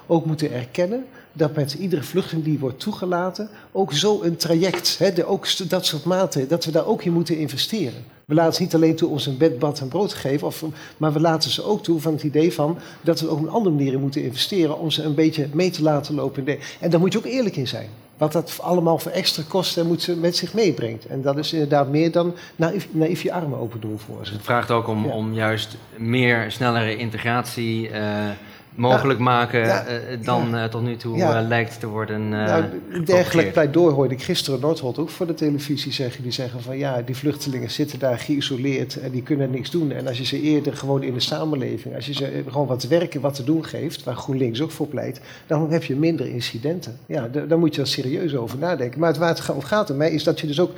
[0.05, 5.13] ook moeten erkennen dat met iedere vluchteling die wordt toegelaten ook zo een traject, hè,
[5.13, 8.03] de, ook dat soort maten, dat we daar ook in moeten investeren.
[8.25, 10.47] We laten ze niet alleen toe om ze een bed, bad en brood te geven,
[10.47, 10.63] of,
[10.97, 13.49] maar we laten ze ook toe van het idee van dat we ook op een
[13.49, 16.47] andere manier in moeten investeren om ze een beetje mee te laten lopen.
[16.79, 17.89] En daar moet je ook eerlijk in zijn.
[18.17, 21.05] Wat dat allemaal voor extra kosten moet ze met zich meebrengt.
[21.05, 24.33] En dat is inderdaad meer dan naïef, naïef je armen open doen voor ze.
[24.33, 25.11] Het vraagt ook om, Ja.
[25.11, 28.29] om juist meer, snellere integratie eh,
[28.75, 29.85] mogelijk maken Ja.
[29.85, 32.15] eh, dan eh, tot nu toe eh, lijkt te worden.
[32.21, 32.63] eh nou,
[33.05, 36.23] dergelijk pleidooi hoorde ik gisteren Noordholt ook voor de televisie zeggen.
[36.23, 39.91] Die zeggen van ja, die vluchtelingen zitten daar geïsoleerd en die kunnen niks doen.
[39.91, 43.21] En als je ze eerder gewoon in de samenleving, als je ze gewoon wat werken,
[43.21, 46.97] wat te doen geeft, waar GroenLinks ook voor pleit, dan heb je minder incidenten.
[47.05, 48.99] Ja, da- daar moet je er serieus over nadenken.
[48.99, 50.71] Maar het waar het om gaat om mij is dat je dus ook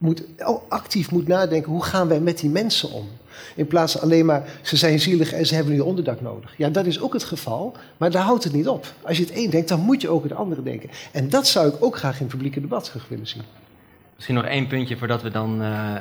[0.00, 3.08] moet, ook actief moet nadenken, hoe gaan wij met die mensen om?
[3.56, 6.54] In plaats van alleen maar, ze zijn zielig en ze hebben nu onderdak nodig.
[6.56, 8.92] Ja, dat is ook het geval, maar daar houdt het niet op.
[9.02, 10.90] Als je het een denkt, dan moet je ook het andere denken.
[11.12, 13.42] En dat zou ik ook graag in het publieke debat terug willen zien.
[14.14, 15.94] Misschien nog één puntje voordat we dan eh,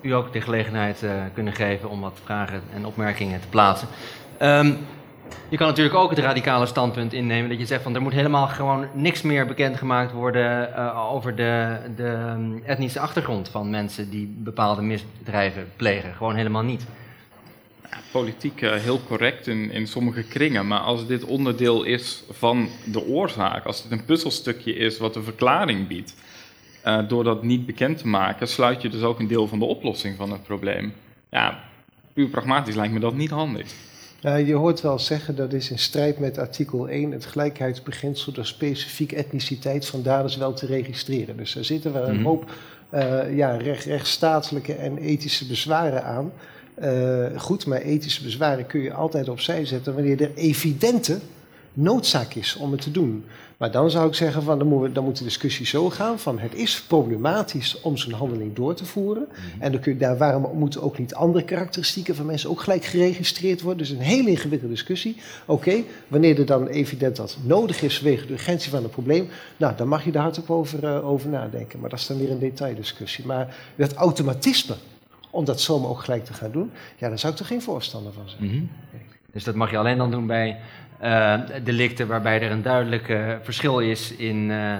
[0.00, 3.88] u ook de gelegenheid eh, kunnen geven om wat vragen en opmerkingen te plaatsen.
[4.38, 4.72] Ehm,
[5.48, 8.48] je kan natuurlijk ook het radicale standpunt innemen dat je zegt van er moet helemaal
[8.48, 14.34] gewoon niks meer bekendgemaakt worden eh, over de, de ehm, etnische achtergrond van mensen die
[14.38, 16.14] bepaalde misdrijven plegen.
[16.14, 16.84] Gewoon helemaal niet.
[18.12, 20.66] politiek eh, heel correct in, in sommige kringen.
[20.66, 25.22] Maar als dit onderdeel is van de oorzaak, als dit een puzzelstukje is wat de
[25.22, 26.14] verklaring biedt,
[26.82, 29.64] eh, door dat niet bekend te maken, sluit je dus ook een deel van de
[29.64, 30.92] oplossing van het probleem.
[31.30, 31.62] Ja,
[32.12, 33.66] puur pragmatisch lijkt me dat niet handig.
[34.20, 38.46] Ja, je hoort wel zeggen dat is in strijd met artikel 1 het gelijkheidsbeginsel door
[38.46, 41.36] specifiek etniciteit van daders wel te registreren.
[41.36, 42.24] Dus er zitten wel een Mhm.
[42.24, 42.50] hoop
[42.90, 46.32] eh, ja, recht, rechtsstatelijke en ethische bezwaren aan.
[46.74, 51.18] Eh, goed, maar ethische bezwaren kun je altijd opzij zetten wanneer er evidente
[51.72, 53.24] noodzaak is om het te doen.
[53.56, 56.38] Maar dan zou ik zeggen, van, dan, moet dan moet de discussie zo gaan van
[56.38, 59.28] het is problematisch om zo'n handeling door te voeren.
[59.58, 62.84] En dan kun je daar, waarom moeten ook niet andere karakteristieken van mensen ook gelijk
[62.84, 63.78] geregistreerd worden?
[63.78, 65.16] Dus een hele ingewikkelde discussie.
[65.46, 69.76] Oké, wanneer er dan evident dat nodig is vanwege de urgentie van het probleem, nou,
[69.76, 71.80] dan mag je daar hardop over, eh, over nadenken.
[71.80, 73.26] Maar dat is dan weer een detaildiscussie.
[73.26, 74.74] Maar dat automatisme,
[75.30, 78.12] om dat zomaar ook gelijk te gaan doen, ja, daar zou ik er geen voorstander
[78.12, 78.70] van zijn.
[79.32, 80.58] Dus dat mag je alleen dan doen bij
[81.62, 84.78] delicten waarbij er een duidelijk eh, verschil is in eh,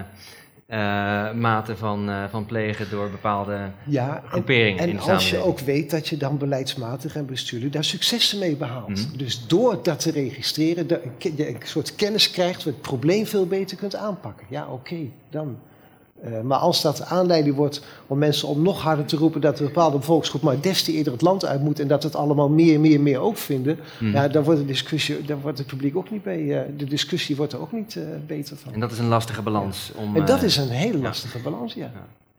[0.71, 5.31] eh, mate van, eh, van plegen door bepaalde Ja, en, groeperingen in en de als
[5.31, 8.89] je ook weet dat je dan beleidsmatig en bestuurlijk daar successen mee behaalt.
[8.89, 9.17] Mhm.
[9.17, 10.87] Dus door dat te registreren,
[11.19, 14.47] je een soort kennis krijgt, we het probleem veel beter kunt aanpakken.
[14.51, 14.97] Ja, oké,
[15.31, 15.59] dan.
[16.23, 19.67] Eh, maar als dat aanleiding wordt om mensen om nog harder te roepen dat een
[19.67, 22.81] bepaalde bevolkingsgroep maar des te eerder het land uit moet en dat het allemaal meer,
[22.81, 24.13] meer, meer ook vinden, Mhm.
[24.13, 27.37] ja, dan wordt de discussie, dan wordt het publiek ook niet bij, eh, de discussie
[27.37, 28.73] wordt er ook niet eh, beter van.
[28.73, 29.93] En dat is een lastige balans.
[29.97, 31.91] Om, En dat is een hele lastige balans, ja.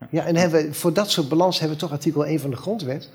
[0.09, 2.55] Ja, en hebben we, voor dat soort balans hebben we toch artikel 1 van de
[2.55, 3.09] grondwet.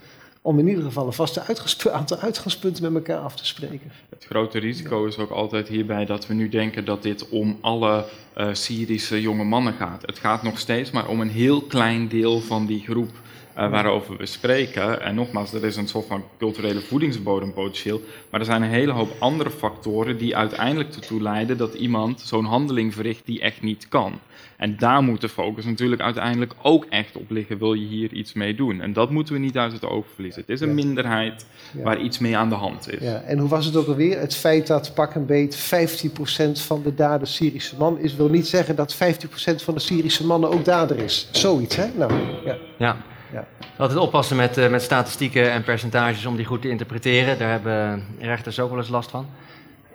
[0.47, 1.43] Om in ieder geval een vaste
[1.93, 3.93] aantal uitgangspunten met elkaar af te spreken.
[4.09, 8.05] Het grote risico is ook altijd hierbij dat we nu denken dat dit om alle
[8.35, 10.03] eh, Syrische jonge mannen gaat.
[10.03, 13.11] Het gaat nog steeds maar om een heel klein deel van die groep
[13.57, 15.03] eh, waarover we spreken.
[15.03, 18.01] En nogmaals, er is een soort van culturele voedingsbodem potentieel.
[18.31, 22.45] Maar er zijn een hele hoop andere factoren die uiteindelijk ertoe leiden dat iemand zo'n
[22.45, 24.19] handeling verricht die echt niet kan.
[24.57, 27.59] En daar moet de focus natuurlijk uiteindelijk ook echt op liggen.
[27.59, 28.81] Wil je hier iets mee doen?
[28.81, 30.41] En dat moeten we niet uit het oog verliezen.
[30.41, 30.75] Het is een Ja.
[30.75, 31.83] minderheid Ja.
[31.83, 33.01] waar iets mee aan de hand is.
[33.03, 34.19] Ja, en hoe was het ook alweer?
[34.21, 38.47] Het feit dat pak een beet 15% van de dader Syrische man is, wil niet
[38.47, 41.29] zeggen dat 15% van de Syrische mannen ook dader is.
[41.33, 41.87] Zoiets, hè?
[41.97, 42.13] Nou,
[42.45, 42.57] ja.
[42.79, 42.97] Ja.
[43.33, 43.47] Ja.
[43.77, 47.39] Altijd oppassen met, eh, met statistieken en percentages om die goed te interpreteren.
[47.39, 49.27] Daar hebben rechters ook wel eens last van.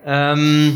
[0.05, 0.71] Ehm,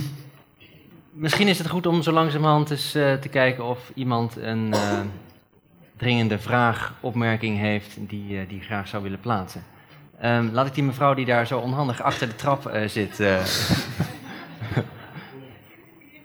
[1.12, 5.00] misschien is het goed om zo langzamerhand eens eh, te kijken of iemand een eh,
[5.98, 9.64] dringende vraag, opmerking heeft die, die graag zou willen plaatsen.
[10.20, 13.18] Ehm, laat ik die mevrouw die daar zo onhandig achter de trap zit.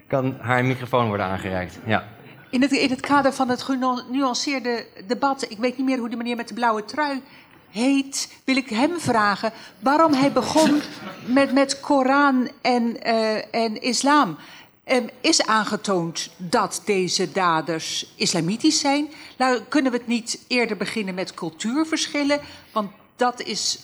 [0.06, 1.78] kan haar microfoon worden aangereikt?
[1.84, 2.04] Ja.
[2.50, 6.48] In het, kader van het genuanceerde debat, ik weet niet meer hoe de meneer met
[6.48, 7.22] de blauwe trui
[7.70, 10.80] heet, wil ik hem vragen waarom hij begon
[11.26, 14.36] met, met Koran en, eh, en islam.
[14.84, 19.08] Ehm, is aangetoond dat deze daders islamitisch zijn?
[19.38, 22.40] Nou, kunnen we het niet eerder beginnen met cultuurverschillen?
[22.72, 23.78] Want dat is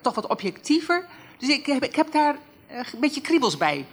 [0.00, 1.06] toch wat objectiever.
[1.38, 3.86] Dus ik heb, ik heb daar eh, een beetje kriebels bij.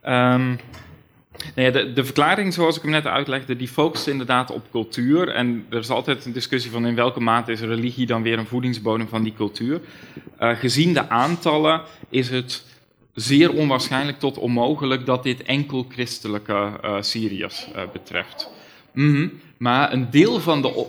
[0.00, 0.56] Ehm,
[1.54, 5.28] ja, de, de verklaring, zoals ik hem net uitlegde, die focust inderdaad op cultuur.
[5.28, 8.46] En er is altijd een discussie van in welke mate is religie dan weer een
[8.46, 9.80] voedingsbodem van die cultuur.
[10.38, 12.64] Eh, gezien de aantallen is het
[13.14, 18.50] zeer onwaarschijnlijk tot onmogelijk dat dit enkel christelijke eh Syriërs eh, betreft.
[18.92, 19.28] Mhm.
[19.56, 20.86] Maar een deel van de...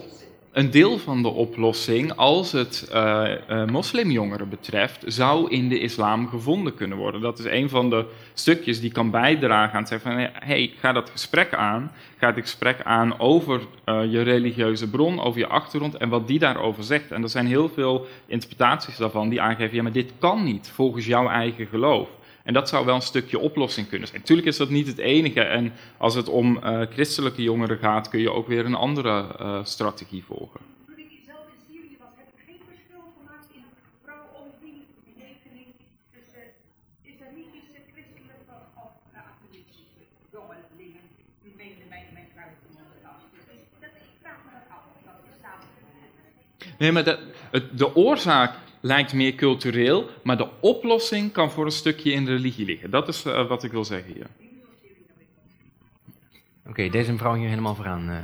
[0.52, 6.28] een deel van de oplossing, als het eh, eh, moslimjongeren betreft, zou in de islam
[6.28, 7.20] gevonden kunnen worden.
[7.20, 10.92] Dat is een van de stukjes die kan bijdragen aan het zeggen van, hey, ga
[10.92, 11.92] dat gesprek aan.
[12.16, 16.38] Ga het gesprek aan over eh, je religieuze bron, over je achtergrond en wat die
[16.38, 17.10] daarover zegt.
[17.10, 21.06] En er zijn heel veel interpretaties daarvan die aangeven, ja, maar dit kan niet volgens
[21.06, 22.08] jouw eigen geloof.
[22.44, 24.20] En dat zou wel een stukje oplossing kunnen zijn.
[24.20, 25.40] Natuurlijk is dat niet het enige.
[25.40, 29.64] En als het om uh, christelijke jongeren gaat, kun je ook weer een andere uh,
[29.64, 30.60] strategie volgen.
[30.86, 33.64] Toen ik zelf in Syrië was, heb ik geen verschil gemaakt in
[34.04, 35.68] vrouw-opinie-rekening
[36.14, 36.44] tussen
[37.10, 40.02] islamitische, christelijke of uh, activistische
[40.32, 41.04] jongelingen.
[41.44, 42.68] Die meenden mij mijn buiten
[43.36, 43.46] Dus
[43.84, 45.62] dat, ik vraag me dat af of dat bestaat.
[46.80, 47.16] Nee, maar de,
[47.50, 52.30] het, de oorzaak lijkt meer cultureel, maar de oplossing kan voor een stukje in de
[52.30, 52.90] religie liggen.
[52.90, 54.26] Dat is uh, wat ik wil zeggen hier.
[56.60, 58.10] Oké, okay, deze mevrouw hier helemaal vooraan.
[58.10, 58.16] Uh.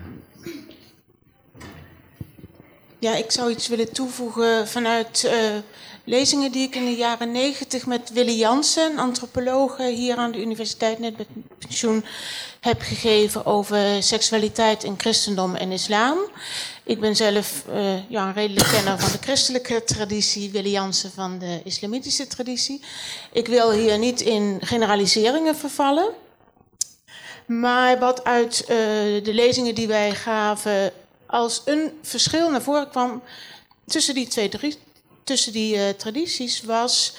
[2.98, 5.32] Ja, ik zou iets willen toevoegen vanuit uh,
[6.04, 10.98] lezingen die ik in de jaren negentig met Willy Jansen, antropoloog hier aan de universiteit,
[10.98, 11.26] net met
[11.58, 12.04] pensioen,
[12.60, 16.18] heb gegeven over seksualiteit in christendom en islam.
[16.88, 17.64] Ik ben zelf
[18.08, 22.82] ja, een redelijk kenner van de christelijke traditie, Willy Jansen van de islamitische traditie.
[23.32, 26.12] Ik wil hier niet in generaliseringen vervallen.
[27.46, 28.68] Maar wat uit uh,
[29.24, 30.92] de lezingen die wij gaven
[31.26, 33.22] als een verschil naar voren kwam
[33.86, 34.50] tussen die twee
[35.24, 37.16] tussen die, uh, tradities was.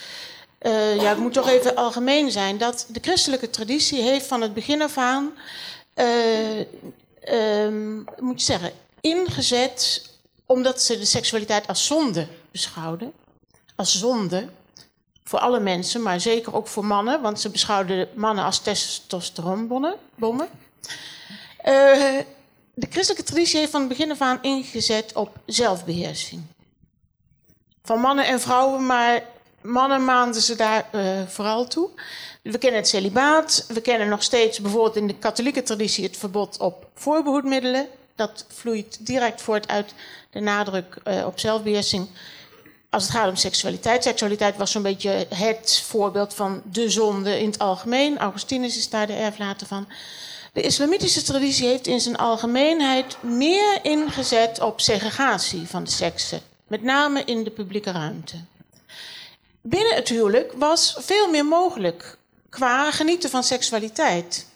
[0.62, 4.82] Ja, het moet toch even algemeen zijn dat de christelijke traditie heeft van het begin
[4.82, 5.32] af aan,
[7.32, 10.08] um, moet je zeggen, ingezet
[10.46, 13.12] omdat ze de seksualiteit als zonde beschouwden.
[13.76, 14.48] Als zonde.
[15.24, 19.96] Voor alle mensen, maar zeker ook voor mannen, want ze beschouwden mannen als testosteronbommen.
[21.64, 22.18] Uh,
[22.74, 26.42] de christelijke traditie heeft van het begin af aan ingezet op zelfbeheersing.
[27.82, 29.22] Van mannen en vrouwen, maar
[29.60, 31.90] mannen maanden ze daar uh, vooral toe.
[32.42, 33.64] We kennen het celibaat.
[33.68, 37.88] We kennen nog steeds bijvoorbeeld in de katholieke traditie het verbod op voorbehoedmiddelen
[38.20, 39.94] dat vloeit direct voort uit
[40.30, 42.08] de nadruk uh, op zelfbeheersing.
[42.90, 44.02] Als het gaat om seksualiteit.
[44.02, 48.18] Seksualiteit was zo'n beetje het voorbeeld van de zonde in het algemeen.
[48.18, 49.88] Augustinus is daar de erflater van.
[50.52, 56.40] De islamitische traditie heeft in zijn algemeenheid meer ingezet op segregatie van de seksen.
[56.66, 58.36] Met name in de publieke ruimte.
[59.60, 64.46] Binnen het huwelijk was veel meer mogelijk qua genieten van seksualiteit.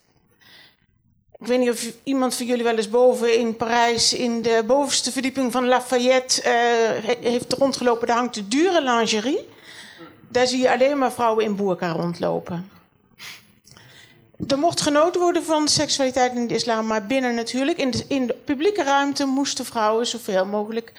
[1.40, 5.12] Ik weet niet of iemand van jullie wel eens boven in Parijs in de bovenste
[5.12, 8.06] verdieping van Lafayette uh, heeft rondgelopen.
[8.06, 9.48] Daar hangt de dure lingerie.
[10.28, 12.70] Daar zie je alleen maar vrouwen in boerka rondlopen.
[14.46, 17.78] Er mocht genoten worden van seksualiteit in de islam, maar binnen natuurlijk.
[17.78, 20.92] In de, in de publieke ruimte moesten vrouwen zoveel mogelijk.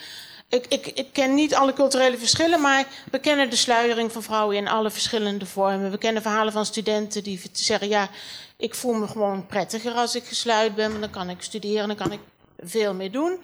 [0.50, 4.56] Ik, ik, ik, ken niet alle culturele verschillen, maar we kennen de sluiering van vrouwen
[4.56, 5.92] in alle verschillende vormen.
[5.92, 8.10] We kennen verhalen van studenten die zeggen: ja,
[8.58, 11.98] ik voel me gewoon prettiger als ik gesluit ben, want dan kan ik studeren, dan
[11.98, 12.20] kan ik
[12.60, 13.40] veel meer doen.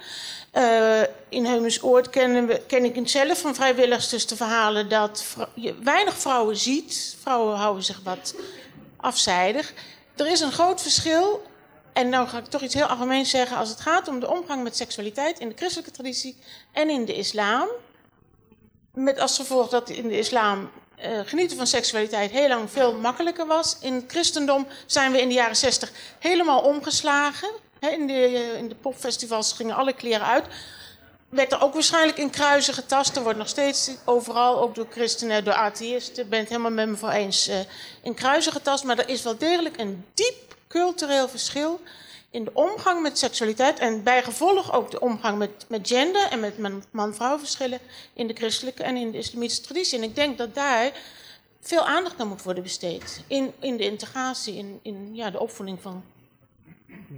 [0.54, 6.18] Uh, in Heumensoord kennen ken ik zelf van vrijwilligers dus de verhalen dat je weinig
[6.18, 7.16] vrouwen ziet.
[7.22, 8.36] Vrouwen houden zich wat
[8.98, 9.74] afzijdig.
[10.16, 11.42] Er is een groot verschil,
[11.94, 14.64] en nou ga ik toch iets heel algemeens zeggen, als het gaat om de omgang
[14.64, 16.38] met seksualiteit in de christelijke traditie
[16.72, 17.68] en in de islam.
[18.94, 20.70] Met als gevolg dat in de islam
[21.06, 23.78] uh, genieten van seksualiteit heel lang veel makkelijker was.
[23.82, 27.50] In het christendom zijn we in de jaren zestig helemaal omgeslagen.
[27.80, 30.46] in, de, uh, in de popfestivals gingen alle kleren uit.
[31.30, 33.16] Werd er ook waarschijnlijk in kruisen getast.
[33.16, 36.96] Er wordt nog steeds overal, ook door christenen, door atheïsten, ben het helemaal met me
[36.96, 37.56] voor eens, uh,
[38.04, 38.84] in kruisen getast.
[38.84, 41.82] Maar er is wel degelijk een diep cultureel verschil
[42.32, 46.58] in de omgang met seksualiteit en bijgevolg ook de omgang met, met gender en met
[46.92, 47.80] man-vrouw verschillen
[48.14, 49.98] in de christelijke en in de islamitische traditie.
[49.98, 50.92] En ik denk dat daar
[51.60, 53.24] veel aandacht aan moet worden besteed.
[53.28, 56.04] In, in de integratie, in, in ja, de opvoeding van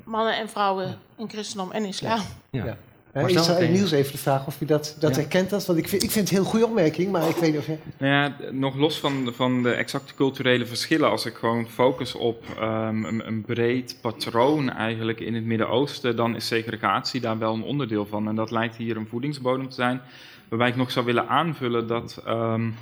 [0.04, 2.22] mannen en vrouwen in christendom en islam.
[2.50, 2.66] Ja.
[2.66, 2.78] ja.
[3.14, 5.22] Ja, ik zou Niels even de vraag of je dat, dat ja.
[5.22, 5.50] herkent.
[5.50, 7.60] Dat, want ik vind, ik vind het een heel goede opmerking, maar ik weet niet
[7.60, 7.78] of je...
[7.98, 12.44] Nou ja, nog los van, van de exacte culturele verschillen, als ik gewoon focus op
[12.60, 17.64] um, een, een, breed patroon eigenlijk in het Midden-Oosten, dan is segregatie daar wel een
[17.64, 18.28] onderdeel van.
[18.28, 20.02] En dat lijkt hier een voedingsbodem te zijn,
[20.50, 22.76] waarbij ik nog zou willen aanvullen dat um,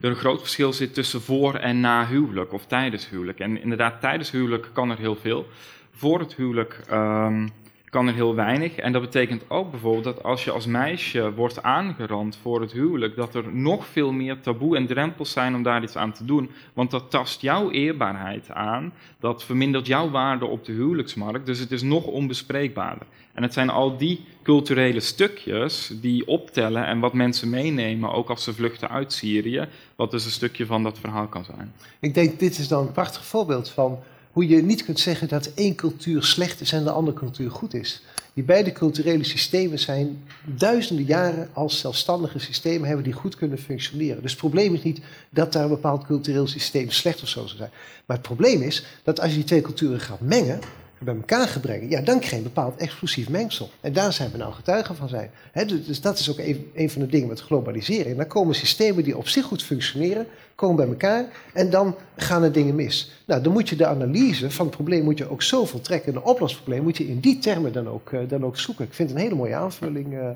[0.00, 3.40] er een groot verschil zit tussen voor en na huwelijk of tijdens huwelijk.
[3.40, 5.46] En inderdaad, tijdens huwelijk kan er heel veel.
[5.92, 6.80] Voor het huwelijk...
[6.90, 7.52] Um,
[7.90, 8.76] kan er heel weinig.
[8.76, 13.16] En dat betekent ook bijvoorbeeld dat als je als meisje wordt aangerand voor het huwelijk,
[13.16, 16.50] dat er nog veel meer taboe en drempels zijn om daar iets aan te doen.
[16.72, 21.72] Want dat tast jouw eerbaarheid aan, dat vermindert jouw waarde op de huwelijksmarkt, dus het
[21.72, 23.06] is nog onbespreekbaarder.
[23.32, 28.44] En het zijn al die culturele stukjes die optellen en wat mensen meenemen, ook als
[28.44, 31.72] ze vluchten uit Syrië, wat dus een stukje van dat verhaal kan zijn.
[32.00, 33.98] Ik denk, dit is dan een prachtig voorbeeld van
[34.32, 37.74] hoe je niet kunt zeggen dat één cultuur slecht is en de andere cultuur goed
[37.74, 38.02] is.
[38.34, 44.22] Die beide culturele systemen zijn duizenden jaren als zelfstandige systemen hebben die goed kunnen functioneren.
[44.22, 45.00] Dus het probleem is niet
[45.30, 47.70] dat daar een bepaald cultureel systeem slecht of zo zou zijn.
[48.06, 50.60] Maar het probleem is dat als je die twee culturen gaat mengen,
[50.98, 53.70] bij elkaar gaat brengen, ja, dan krijg je een bepaald explosief mengsel.
[53.80, 55.30] En daar zijn we nou getuigen van zijn.
[55.52, 56.38] Dus, dus dat is ook
[56.74, 58.16] een, van de dingen met globalisering.
[58.16, 60.26] Dan komen systemen die op zich goed functioneren,
[60.58, 63.10] komen bij elkaar en dan gaan er dingen mis.
[63.24, 66.14] Nou, dan moet je de analyse van het probleem moet je ook zo voltrekken.
[66.14, 68.84] En de oplossingsprobleem moet je in die termen dan ook, uh, dan ook zoeken.
[68.84, 70.28] Ik vind het een hele mooie aanvulling, uh,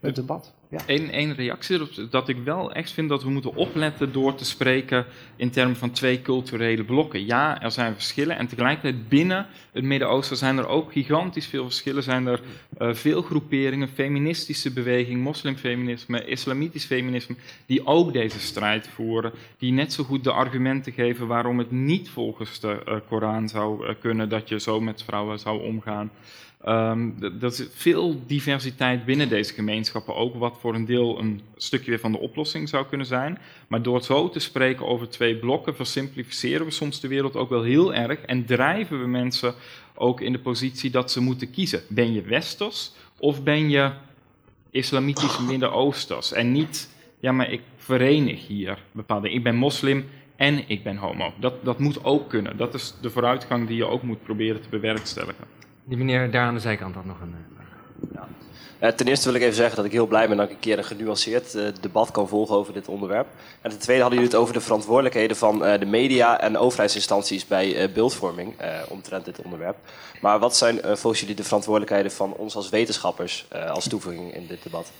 [0.00, 0.52] het debat.
[0.70, 0.78] Ja.
[0.86, 4.44] Eén, één reactie erop, dat ik wel echt vind dat we moeten opletten door te
[4.44, 5.06] spreken
[5.36, 7.26] in termen van twee culturele blokken.
[7.26, 12.02] Ja, er zijn verschillen en tegelijkertijd binnen het Midden-Oosten zijn er ook gigantisch veel verschillen.
[12.02, 12.40] Zijn er
[12.78, 19.32] uh, veel groeperingen, feministische beweging, moslimfeminisme, islamitisch feminisme, die ook deze strijd voeren.
[19.58, 23.86] Die net zo goed de argumenten geven waarom het niet volgens de uh, Koran zou
[23.86, 26.10] uh, kunnen dat je zo met vrouwen zou omgaan.
[26.68, 31.90] Um, er is veel diversiteit binnen deze gemeenschappen, ook wat voor een deel een stukje
[31.90, 33.38] weer van de oplossing zou kunnen zijn.
[33.68, 37.62] Maar door zo te spreken over twee blokken, versimplificeren we soms de wereld ook wel
[37.62, 39.54] heel erg en drijven we mensen
[39.94, 41.82] ook in de positie dat ze moeten kiezen.
[41.88, 43.90] Ben je westers of ben je
[44.70, 46.32] islamitisch Midden-Oosters?
[46.32, 49.30] En niet, ja, maar ik verenig hier bepaalde.
[49.30, 51.32] Ik ben moslim en ik ben homo.
[51.38, 52.56] Dat, dat moet ook kunnen.
[52.56, 55.59] Dat is de vooruitgang die je ook moet proberen te bewerkstelligen.
[55.90, 57.68] Die meneer daar aan de zijkant had nog een vraag.
[58.14, 58.28] Ja.
[58.88, 60.60] Uh, ten eerste wil ik even zeggen dat ik heel blij ben dat ik een
[60.60, 63.26] keer een genuanceerd uh, debat kan volgen over dit onderwerp.
[63.60, 67.46] En ten tweede hadden jullie het over de verantwoordelijkheden van uh, de media en overheidsinstanties
[67.46, 68.54] bij beeldvorming
[68.88, 69.76] omtrent dit onderwerp.
[70.20, 74.62] Maar wat zijn volgens jullie de verantwoordelijkheden van ons als wetenschappers als toevoeging in dit
[74.62, 74.92] debat?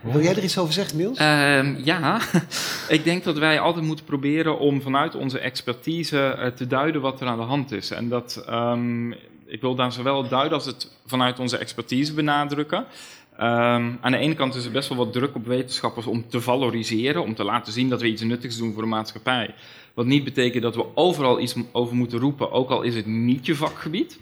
[0.00, 1.18] Wil jij er iets over zeggen, Niels?
[1.18, 2.20] Uh, ja,
[2.88, 7.26] ik denk dat wij altijd moeten proberen om vanuit onze expertise te duiden wat er
[7.26, 7.90] aan de hand is.
[7.90, 9.14] En dat um,
[9.52, 12.78] ik wil daar zowel duiden als het vanuit onze expertise benadrukken.
[12.78, 16.40] Um, aan de ene kant is er best wel wat druk op wetenschappers om te
[16.40, 19.54] valoriseren, om te laten zien dat we iets nuttigs doen voor de maatschappij.
[19.94, 23.46] Wat niet betekent dat we overal iets over moeten roepen, ook al is het niet
[23.46, 24.18] je vakgebied.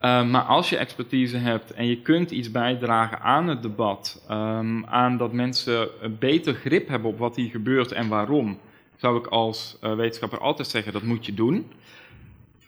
[0.00, 4.86] Um, maar als je expertise hebt en je kunt iets bijdragen aan het debat, um,
[4.86, 8.58] aan dat mensen een beter grip hebben op wat hier gebeurt en waarom,
[8.96, 11.66] zou ik als uh, wetenschapper altijd zeggen dat moet je doen.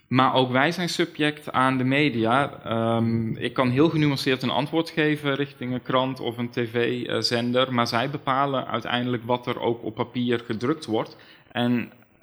[0.07, 2.61] Maar ook wij zijn subject aan de media.
[2.97, 7.87] Um, ik kan heel genuanceerd een antwoord geven richting een krant of een tv-zender, maar
[7.87, 11.17] zij bepalen uiteindelijk wat er ook op papier gedrukt wordt.
[11.53, 11.73] En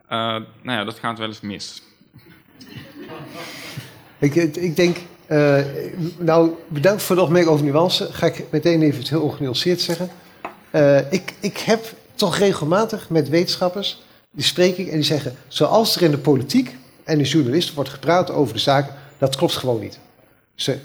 [0.05, 0.09] uh,
[0.61, 1.81] nou ja, dat gaat wel eens mis.
[4.19, 4.97] Ik, ik denk,
[5.29, 5.59] uh,
[6.17, 8.13] nou bedankt voor de opmerking over nuance.
[8.13, 10.09] Ga ik meteen even heel ongenuanceerd zeggen.
[10.71, 15.95] Uh, ik, ik heb toch regelmatig met wetenschappers, die spreek ik en die zeggen, zoals
[15.95, 19.79] er in de politiek en de journalist wordt gepraat over de zaak, dat klopt gewoon
[19.79, 19.99] niet.
[20.55, 20.77] Ze,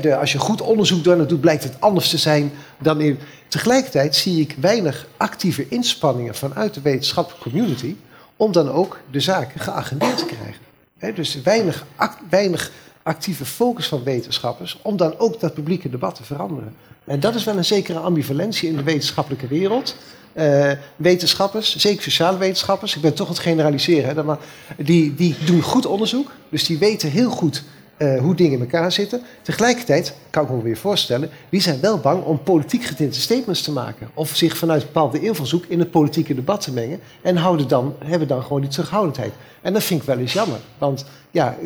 [0.00, 3.18] de, als je goed onderzoek doet, blijkt het anders te zijn dan in.
[3.48, 7.96] Tegelijkertijd zie ik weinig actieve inspanningen vanuit de wetenschappelijke community
[8.36, 11.14] om dan ook de zaken geagendeerd te krijgen.
[11.14, 11.86] Dus weinig,
[12.30, 12.70] weinig
[13.02, 16.74] actieve focus van wetenschappers om dan ook dat publieke debat te veranderen.
[17.04, 19.96] En dat is wel een zekere ambivalentie in de wetenschappelijke wereld.
[20.38, 24.38] Uh, wetenschappers, zeker sociale wetenschappers, ik ben toch het generaliseren, hè, maar
[24.76, 27.62] die, die doen goed onderzoek, dus die weten heel goed
[27.98, 29.22] uh, hoe dingen in elkaar zitten.
[29.42, 33.72] Tegelijkertijd, kan ik me weer voorstellen, die zijn wel bang om politiek getinte statements te
[33.72, 34.10] maken.
[34.14, 37.00] Of zich vanuit bepaalde invalshoek in het politieke debat te mengen.
[37.22, 39.32] En houden dan, hebben dan gewoon die terughoudendheid.
[39.62, 40.58] En dat vind ik wel eens jammer.
[40.78, 41.56] Want ja,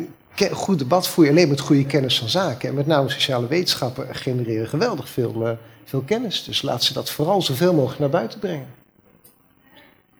[0.51, 2.69] goed debat voer je alleen met goede kennis van zaken.
[2.69, 5.49] En met name sociale wetenschappen genereren geweldig veel, uh,
[5.83, 6.43] veel kennis.
[6.43, 8.67] Dus laat ze dat vooral zoveel mogelijk naar buiten brengen.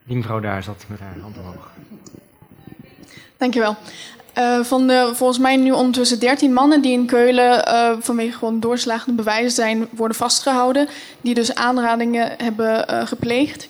[0.03, 1.71] Die mevrouw daar zat met haar hand omhoog.
[3.37, 3.75] Dankjewel.
[4.37, 8.59] Uh, van de volgens mij nu ondertussen 13 mannen die in Keulen uh, vanwege gewoon
[8.59, 10.87] doorslagende bewijzen zijn worden vastgehouden,
[11.21, 13.69] die dus aanradingen hebben uh, gepleegd,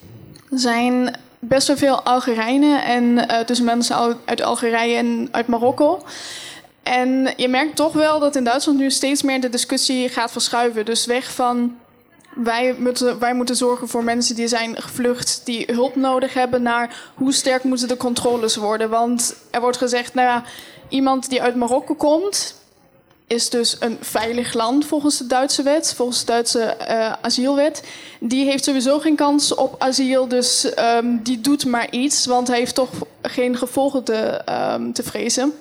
[0.49, 6.03] zijn best wel veel Algerijnen en tussen mensen uit Algerije en uit Marokko.
[6.83, 10.85] En je merkt toch wel dat in Duitsland nu steeds meer de discussie gaat verschuiven.
[10.85, 11.75] Dus weg van
[12.35, 17.11] wij moeten, wij moeten zorgen voor mensen die zijn gevlucht, die hulp nodig hebben, naar
[17.15, 18.89] hoe sterk moeten de controles worden.
[18.89, 20.41] Want er wordt gezegd, nou
[20.89, 22.59] iemand die uit Marokko komt,
[23.27, 27.83] is dus een veilig land volgens de Duitse wet, volgens de Duitse eh, asielwet.
[28.19, 32.57] Die heeft sowieso geen kans op asiel, dus ehm, die doet maar iets, want hij
[32.57, 32.89] heeft toch
[33.21, 35.53] geen gevolgen te, ehm, te vrezen.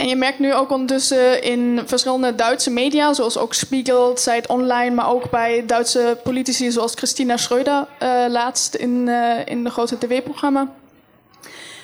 [0.00, 4.94] En je merkt nu ook ondertussen in verschillende Duitse media, zoals ook Spiegel, Zeit Online,
[4.94, 9.98] maar ook bij Duitse politici zoals Christina Schreuder eh, laatst in, eh, in de grote
[9.98, 10.72] tv-programma.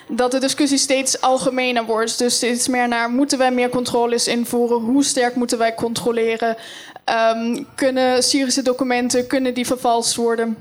[0.08, 2.18] Dat de discussie steeds algemener wordt.
[2.18, 4.76] Dus steeds meer naar moeten wij meer controles invoeren?
[4.76, 6.56] Hoe sterk moeten wij controleren?
[7.04, 10.56] Ehm, kunnen Syrische documenten kunnen die vervalst worden?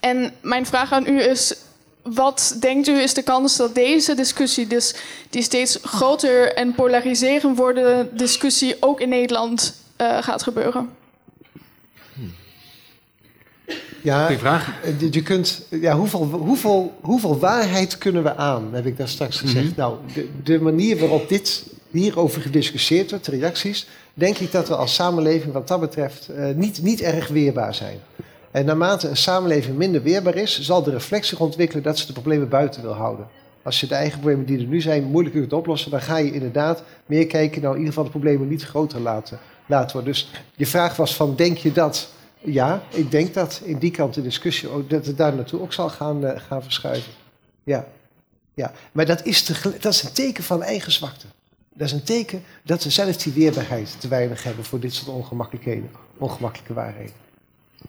[0.00, 1.54] En mijn vraag aan u is:
[2.14, 4.94] wat denkt u is de kans dat deze discussie, dus
[5.30, 10.90] die steeds groter en polariserend wordende discussie, ook in Nederland uh, gaat gebeuren?
[14.02, 14.82] Ja, Goeie vraag.
[14.82, 19.38] eh, Je kunt, ja, hoeveel, hoeveel, hoeveel waarheid kunnen we aan, heb ik daar straks
[19.38, 19.66] gezegd.
[19.70, 19.80] Mhm.
[19.80, 24.76] Nou, de, de manier waarop dit hierover gediscussieerd wordt, de reacties, denk ik dat we
[24.76, 27.98] als samenleving wat dat betreft eh, niet, niet erg weerbaar zijn.
[28.50, 32.12] En naarmate een samenleving minder weerbaar is, zal de reflex zich ontwikkelen dat ze de
[32.12, 33.26] problemen buiten wil houden.
[33.62, 36.32] Als je de eigen problemen die er nu zijn moeilijk kunt oplossen, dan ga je
[36.32, 40.12] inderdaad meer kijken, nou in ieder geval de problemen niet groter laten, laten worden.
[40.12, 42.08] Dus je vraag was van, denk je dat?
[42.40, 45.72] Ja, ik denk dat in die kant de discussie ook, dat het daar naartoe ook
[45.72, 47.12] zal gaan, eh, gaan verschuiven.
[47.64, 47.86] Ja.
[48.54, 49.46] ja, maar dat is,
[49.80, 51.26] dat is een teken van eigen zwakte.
[51.74, 55.08] Dat is een teken dat we zelf die weerbaarheid te weinig hebben voor dit soort
[55.08, 57.27] ongemakkelijkheden, ongemakkelijke waarheden.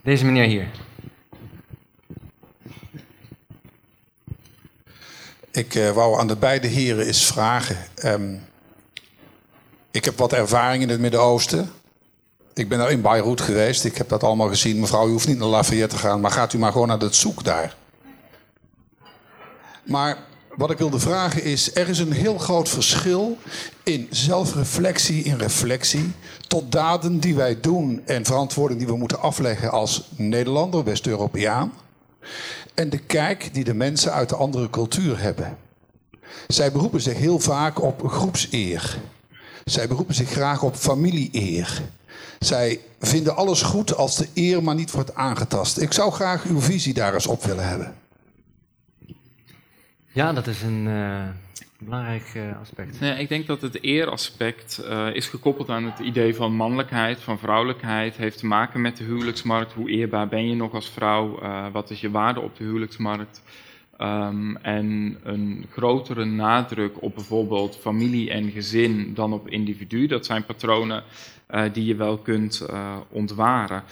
[0.01, 0.67] Deze meneer hier.
[5.51, 7.77] Ik eh, wou aan de beide heren eens vragen.
[7.95, 8.35] Ehm,
[9.91, 11.71] ik heb wat ervaring in het Midden-Oosten.
[12.53, 13.85] Ik ben daar in Beirut geweest.
[13.85, 14.79] Ik heb dat allemaal gezien.
[14.79, 17.15] Mevrouw, u hoeft niet naar Lafayette te gaan, maar gaat u maar gewoon naar het
[17.15, 17.75] zoek daar.
[19.83, 20.17] Maar
[20.59, 23.37] wat ik wilde vragen is: er is een heel groot verschil
[23.83, 26.11] in zelfreflectie, in reflectie,
[26.47, 31.73] tot daden die wij doen en verantwoording die we moeten afleggen als Nederlander, West-Europeaan.
[32.73, 35.57] En de kijk die de mensen uit de andere cultuur hebben.
[36.47, 38.99] Zij beroepen zich heel vaak op groepseer.
[39.65, 41.81] Zij beroepen zich graag op familieeer.
[42.39, 45.77] Zij vinden alles goed als de eer maar niet wordt aangetast.
[45.77, 47.95] Ik zou graag uw visie daar eens op willen hebben.
[50.19, 51.27] Ja, dat is een eh,
[51.77, 53.01] belangrijk eh, aspect.
[53.01, 58.17] Ik denk dat het eeraspect eh, is gekoppeld aan het idee van mannelijkheid, van vrouwelijkheid.
[58.17, 59.73] Heeft te maken met de huwelijksmarkt.
[59.73, 61.39] Hoe eerbaar ben je nog als vrouw?
[61.71, 63.43] Wat is je waarde op de huwelijksmarkt?
[63.97, 70.07] Ehm, en een grotere nadruk op bijvoorbeeld familie en gezin dan op individu.
[70.07, 71.03] Dat zijn patronen
[71.71, 72.65] die je wel kunt
[73.09, 73.83] ontwaren.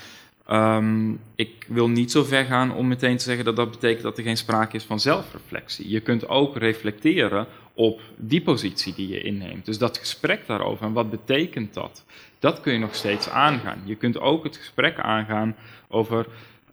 [0.48, 4.18] Ehm, ik wil niet zo ver gaan om meteen te zeggen dat dat betekent dat
[4.18, 5.89] er geen sprake is van zelfreflectie.
[5.89, 9.66] Je kunt ook reflecteren op die positie die je inneemt.
[9.66, 12.06] Dus dat gesprek daarover en wat betekent dat,
[12.39, 13.82] dat kun je nog steeds aangaan.
[13.84, 15.56] Je kunt ook het gesprek aangaan
[15.88, 16.26] over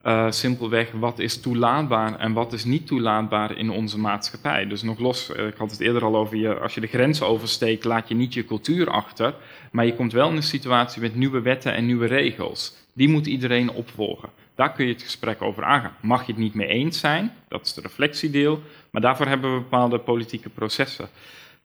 [0.04, 4.66] eh, simpelweg wat is toelaatbaar en wat is niet toelaatbaar in onze maatschappij.
[4.66, 7.22] Dus nog los, eh, ik had het eerder al over je, als je de grens
[7.22, 9.34] oversteekt, laat je niet je cultuur achter,
[9.72, 12.76] maar je komt wel in een situatie met nieuwe wetten en nieuwe regels.
[12.92, 14.28] Die moet iedereen opvolgen.
[14.54, 15.96] Daar kun je het gesprek over aangaan.
[16.00, 19.60] Mag je het niet mee eens zijn, dat is de reflectiedeel, maar daarvoor hebben we
[19.60, 21.08] bepaalde politieke processen.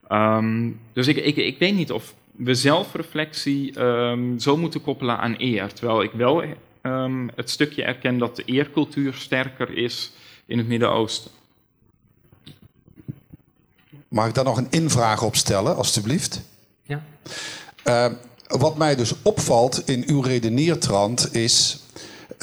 [0.07, 5.35] Ehm, dus ik, ik, ik weet niet of we zelfreflectie ehm, zo moeten koppelen aan
[5.37, 5.73] eer.
[5.73, 6.43] Terwijl ik wel
[6.89, 10.11] ehm, het stukje erken dat de eercultuur sterker is
[10.45, 11.31] in het Midden-Oosten.
[14.07, 16.41] Mag ik daar nog een invraag op stellen, alstublieft?
[16.81, 17.03] Ja.
[17.83, 18.11] Eh,
[18.47, 21.83] wat mij dus opvalt in uw redeneertrand is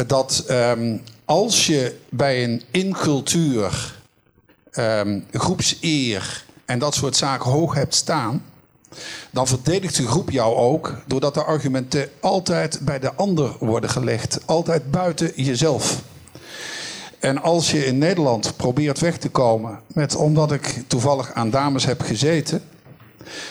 [0.06, 3.94] dat ehm, als je bij een incultuur
[4.70, 8.44] ehm, groepseer en dat soort zaken hoog hebt staan,
[9.30, 14.40] dan verdedigt de groep jou ook doordat de argumenten altijd bij de ander worden gelegd,
[14.44, 16.02] altijd buiten jezelf.
[17.18, 21.84] En als je in Nederland probeert weg te komen met omdat ik toevallig aan dames
[21.84, 22.62] heb gezeten,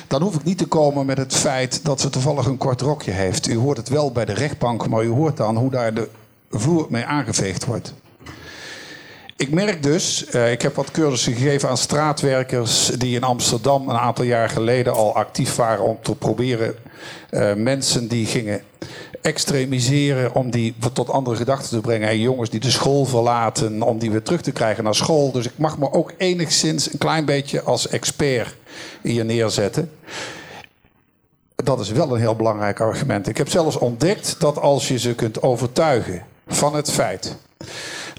[0.08, 3.12] dan hoef ik niet te komen met het feit dat ze toevallig een kort rokje
[3.12, 3.48] heeft.
[3.48, 6.10] U hoort het wel bij de rechtbank, maar u hoort dan hoe daar de
[6.50, 7.94] vloer mee aangeveegd wordt.
[9.38, 13.98] Ik merk dus, eh, ik heb wat cursussen gegeven aan straatwerkers die in Amsterdam een
[13.98, 16.76] aantal jaar geleden al actief waren om te proberen
[17.30, 18.62] eh, mensen die gingen
[19.22, 22.10] extremiseren om die tot andere gedachten te brengen.
[22.10, 25.32] En jongens die de school verlaten om die weer terug te krijgen naar school.
[25.32, 28.56] Dus ik mag me ook enigszins een klein beetje als expert
[29.02, 29.92] hier neerzetten.
[31.56, 33.28] Dat is wel een heel belangrijk argument.
[33.28, 37.38] Ik heb zelfs ontdekt dat als je ze kunt overtuigen van het feit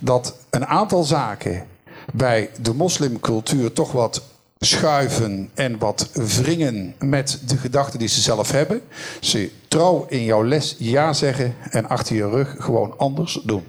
[0.03, 1.67] dat een aantal zaken
[2.13, 4.23] bij de moslimcultuur toch wat
[4.59, 8.81] schuiven en wat wringen met de gedachten die ze zelf hebben.
[9.21, 13.65] Ze trouw in jouw les ja zeggen en achter je rug gewoon anders doen.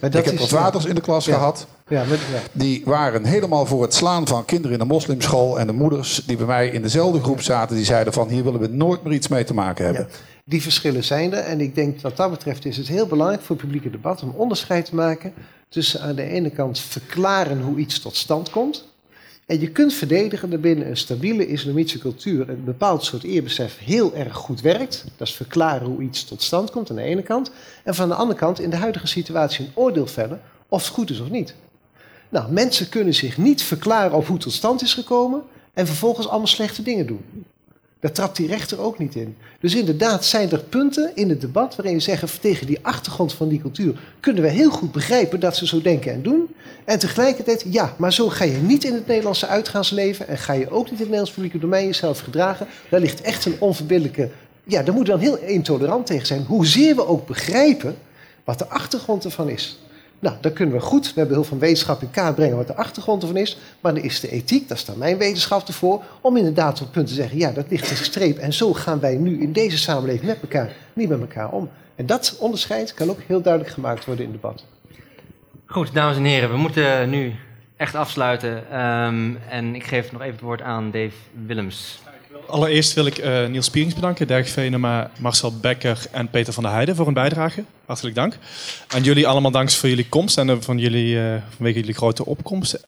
[0.00, 1.34] Ik heb er vaders in de klas Ja.
[1.34, 1.66] gehad.
[1.88, 2.04] Ja.
[2.52, 5.58] Die waren helemaal voor het slaan van kinderen in de moslimschool.
[5.58, 8.60] En de moeders die bij mij in dezelfde groep zaten, die zeiden van hier willen
[8.60, 10.08] we nooit meer iets mee te maken hebben.
[10.44, 11.38] Die verschillen zijn er.
[11.44, 14.32] En ik denk wat dat betreft is het heel belangrijk voor het publieke debat om
[14.36, 15.32] onderscheid te maken
[15.68, 18.92] tussen aan de ene kant verklaren hoe iets tot stand komt.
[19.46, 24.14] En je kunt verdedigen dat binnen een stabiele islamitische cultuur een bepaald soort eerbesef heel
[24.14, 25.04] erg goed werkt.
[25.16, 27.50] Dat is verklaren hoe iets tot stand komt aan de ene kant.
[27.84, 31.10] En van de andere kant in de huidige situatie een oordeel vellen of het goed
[31.10, 31.54] is of niet.
[32.28, 35.42] Nou, mensen kunnen zich niet verklaren op hoe het tot stand is gekomen
[35.72, 37.44] en vervolgens allemaal slechte dingen doen.
[38.04, 39.36] Daar trapt die rechter ook niet in.
[39.60, 43.48] Dus inderdaad zijn er punten in het debat waarin je zegt, tegen die achtergrond van
[43.48, 46.54] die cultuur kunnen we heel goed begrijpen dat ze zo denken en doen.
[46.84, 50.70] En tegelijkertijd, ja, maar zo ga je niet in het Nederlandse uitgaansleven en ga je
[50.70, 52.66] ook niet in het Nederlands publieke domein jezelf gedragen.
[52.90, 54.30] Daar ligt echt een onverbiddelijke,
[54.64, 56.44] ja, daar moet je dan heel intolerant tegen zijn.
[56.44, 57.96] Hoezeer we ook begrijpen
[58.44, 59.78] wat de achtergrond ervan is.
[60.24, 62.74] Nou, dan kunnen we goed, we hebben heel veel wetenschap in kaart brengen wat de
[62.74, 63.58] achtergrond ervan is.
[63.80, 67.14] Maar dan is de ethiek, daar staat mijn wetenschap ervoor, om inderdaad op punt te
[67.14, 68.38] zeggen, ja, dat ligt een streep.
[68.38, 71.70] En zo gaan wij nu in deze samenleving met elkaar, niet met elkaar om.
[71.96, 74.64] En dat onderscheid kan ook heel duidelijk gemaakt worden in het debat.
[75.66, 77.32] Goed, dames en heren, we moeten nu
[77.76, 78.70] echt afsluiten.
[78.70, 81.16] Ehm, en ik geef nog even het woord aan Dave
[81.46, 82.02] Willems.
[82.46, 86.72] Allereerst wil ik eh, Niels Pierings bedanken, Dirk Venema, Marcel Becker en Peter van der
[86.72, 87.64] Heijden voor hun bijdrage.
[87.86, 88.38] Hartelijk dank.
[88.88, 92.24] En jullie allemaal dank voor jullie komst en eh, van jullie, eh, vanwege jullie grote
[92.24, 92.84] opkomst.